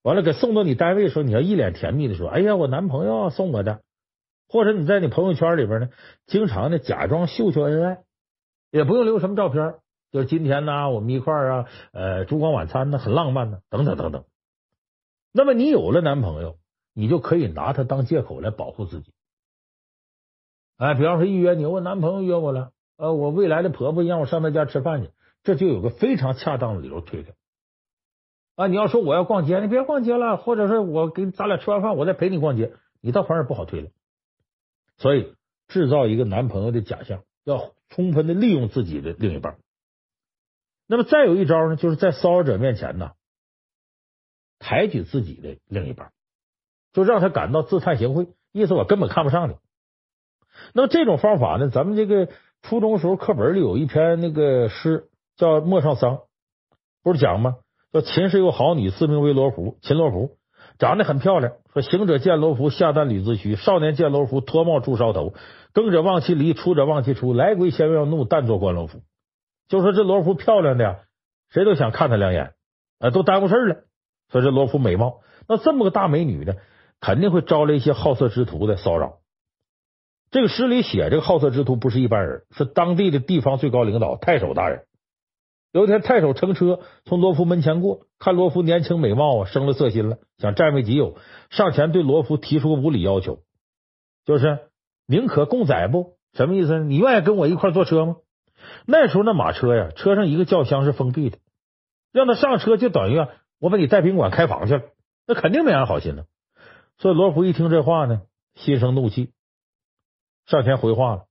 [0.02, 3.80] 完了，给送到你单位的时候，你要一脸甜蜜的说：“哎呀，我男朋友送我的。”
[4.46, 5.88] 或者你在你朋友圈里边呢，
[6.26, 8.04] 经常的假装秀秀恩爱，
[8.70, 9.76] 也不用留什么照片，
[10.12, 14.24] 就是今天呢，我们一块儿啊，呃，烛光晚餐呢，很浪漫呢，等等等等。
[15.32, 16.58] 那么你有了男朋友，
[16.92, 19.10] 你就可以拿他当借口来保护自己。
[20.76, 25.10] 哎，比方说一约你，我男朋友约我了，呃，我未来的婆婆让我上她家吃饭去，
[25.42, 27.32] 这就有个非常恰当的理由推开。
[28.56, 28.68] 啊！
[28.68, 33.90] 你要说我要逛街，你别逛街了，或者是我给咱俩吃完饭，我再陪你逛街，你倒反而不好推了。
[34.96, 35.34] 所以
[35.66, 39.58] 制造一个男朋友的假象，要充分的利用自己的另一半。
[40.86, 43.14] 那么再有一招呢，就是在骚扰者面前呢，
[44.60, 46.12] 抬举自己的另一半，
[46.92, 49.56] 就让他感到自叹形秽，意思我根本看不上你。
[50.74, 52.28] 那么这种方法呢，咱们这个
[52.64, 56.16] 初中时候课本里有一篇那个诗叫《陌上桑》，
[57.02, 57.56] 不是讲吗？
[57.92, 59.76] 说秦时有好女，自名为罗浮。
[59.82, 60.38] 秦罗浮
[60.78, 61.52] 长得很漂亮。
[61.74, 63.54] 说行者见罗浮，下诞履子虚。
[63.54, 65.34] 少年见罗浮，脱帽祝梢头。
[65.74, 67.36] 耕者忘其犁，锄者忘其锄。
[67.36, 69.02] 来归先要怒，但作关罗浮。
[69.68, 71.00] 就说这罗浮漂亮的呀，
[71.50, 72.54] 谁都想看他两眼，
[72.98, 73.76] 啊，都耽误事了。
[74.32, 76.54] 说这罗浮美貌，那这么个大美女呢，
[76.98, 79.18] 肯定会招来一些好色之徒的骚扰。
[80.34, 84.84] 这个诗里写这个好色之徒不是一般人，是当地的地方最高领导太守大人。
[85.70, 91.16] 有一天，太守乘车从罗浮门前过，看罗浮年轻美貌啊，生了色心了，想占为己有，
[91.50, 93.42] 上前对罗浮提出个无理要求，
[94.24, 94.58] 就是
[95.06, 96.16] 宁可共载不？
[96.32, 96.84] 什么意思呢？
[96.84, 98.16] 你愿意跟我一块坐车吗？
[98.86, 101.38] 那时候那马车呀，车上一个轿厢是封闭的，
[102.12, 103.28] 让他上车就等于啊
[103.60, 104.82] 我把你带宾馆开房去了，
[105.28, 106.24] 那肯定没安好心呢。
[106.98, 108.22] 所以罗浮一听这话呢，
[108.56, 109.30] 心生怒气，
[110.46, 111.24] 上前回话了，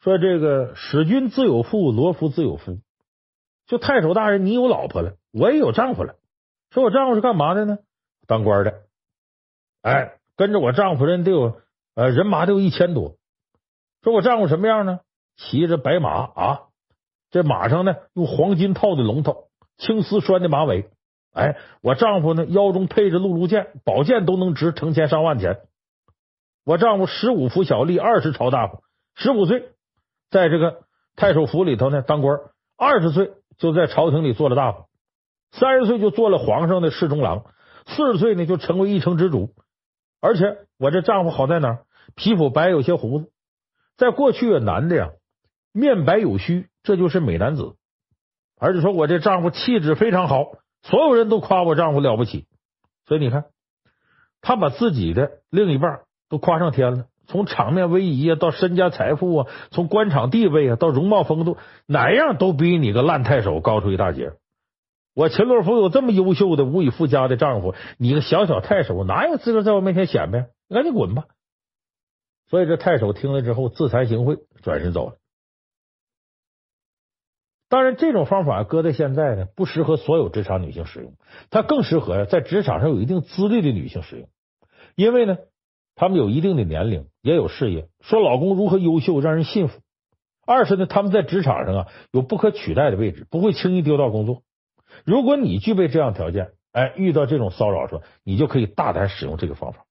[0.00, 2.78] 说：“这个使君自有妇，罗夫自有夫。”
[3.66, 6.14] 就太守大人，你有老婆了，我也有丈夫了。
[6.70, 7.78] 说我丈夫是干嘛的呢？
[8.28, 8.82] 当官的。
[9.82, 11.60] 哎，跟着我丈夫人得有
[11.96, 13.16] 呃人马得有一千多。
[14.02, 15.00] 说我丈夫什么样呢？
[15.36, 16.60] 骑着白马啊，
[17.32, 19.48] 这马上呢用黄金套的龙头，
[19.78, 20.88] 青丝拴的马尾。
[21.32, 25.58] 哎，我丈夫呢腰中配着辘轤剑，宝剑都能值成千上万钱。
[26.66, 28.82] 我丈夫十五服小吏，二十朝大夫，
[29.14, 29.70] 十五岁
[30.28, 30.82] 在这个
[31.14, 32.38] 太守府里头呢当官，
[32.76, 33.30] 二十岁。
[33.58, 34.84] 就在朝廷里做了大夫，
[35.50, 37.46] 三十岁就做了皇上的侍中郎，
[37.86, 39.54] 四十岁呢就成为一城之主。
[40.20, 41.78] 而且我这丈夫好在哪？
[42.16, 43.30] 皮肤白，有些胡子。
[43.96, 45.08] 在过去，男的呀，
[45.72, 47.76] 面白有须，这就是美男子。
[48.60, 50.44] 而且说我这丈夫气质非常好，
[50.82, 52.46] 所有人都夸我丈夫了不起。
[53.06, 53.46] 所以你看，
[54.42, 61.56] 他把自己的另一半都夸上天了，从场面威仪啊，到身家财富啊，从官场地位啊，到容貌风度，
[61.86, 64.32] 哪样都比你个烂太守高出一大截。
[65.14, 70.50] 我秦洛夫有这么优秀的无以复加的丈夫，你个小小太守哪有资格在我面前显摆？
[70.68, 71.24] 你赶紧滚吧！
[72.48, 75.16] 所以这太守听了之后自惭形秽，转身走了。
[77.68, 81.14] 当然，这种方法搁在现在呢，不适合所有职场女性使用，
[81.50, 84.28] 它更适合在职场上有一定资历的女性使用，
[84.94, 85.38] 因为呢，
[85.96, 89.80] 她们有一定的年龄，也有事业，说老公如何优秀，让人信服。
[90.46, 94.42] 二是呢，他们在职场上啊有不可取代的位置，不会轻易丢掉工作。
[95.04, 99.86] 如果你具备这样条件，哎，遇到这种骚扰说，你就可以大胆使用这个方法。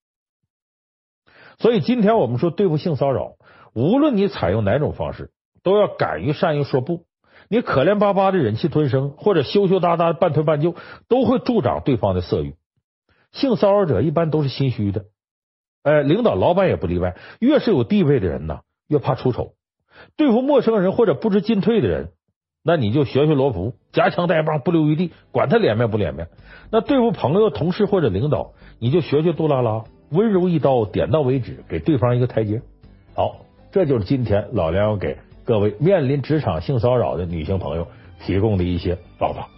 [1.57, 3.33] 所以，今天我们说对付性骚扰，
[3.73, 5.31] 无论你采用哪种方式，
[5.63, 7.05] 都要敢于善于说不。
[7.49, 10.75] 你可怜巴巴的忍气吞声，或者羞羞答答半推半就，
[11.07, 12.55] 都会助长对方的色欲。
[13.31, 15.05] 性骚扰者一般都是心虚的，
[15.85, 17.15] 哎，领导、老板也不例外。
[17.39, 19.51] 越是有地位的人呢，越怕出丑。
[20.17, 22.09] 对付陌生人或者不知进退的人，
[22.63, 26.27] 那你就学学罗浮，夹枪带棒，不留余地，管他脸面不脸面。
[26.71, 32.63] 那对付朋友、同事或者领导，你就学学杜拉拉，温柔一刀，点到为止，给对方一个台阶。
[33.13, 35.19] 好，这就是今天老梁要给。
[35.45, 37.87] 各位面临职场性骚扰的女性朋友
[38.25, 39.49] 提供的一些方法。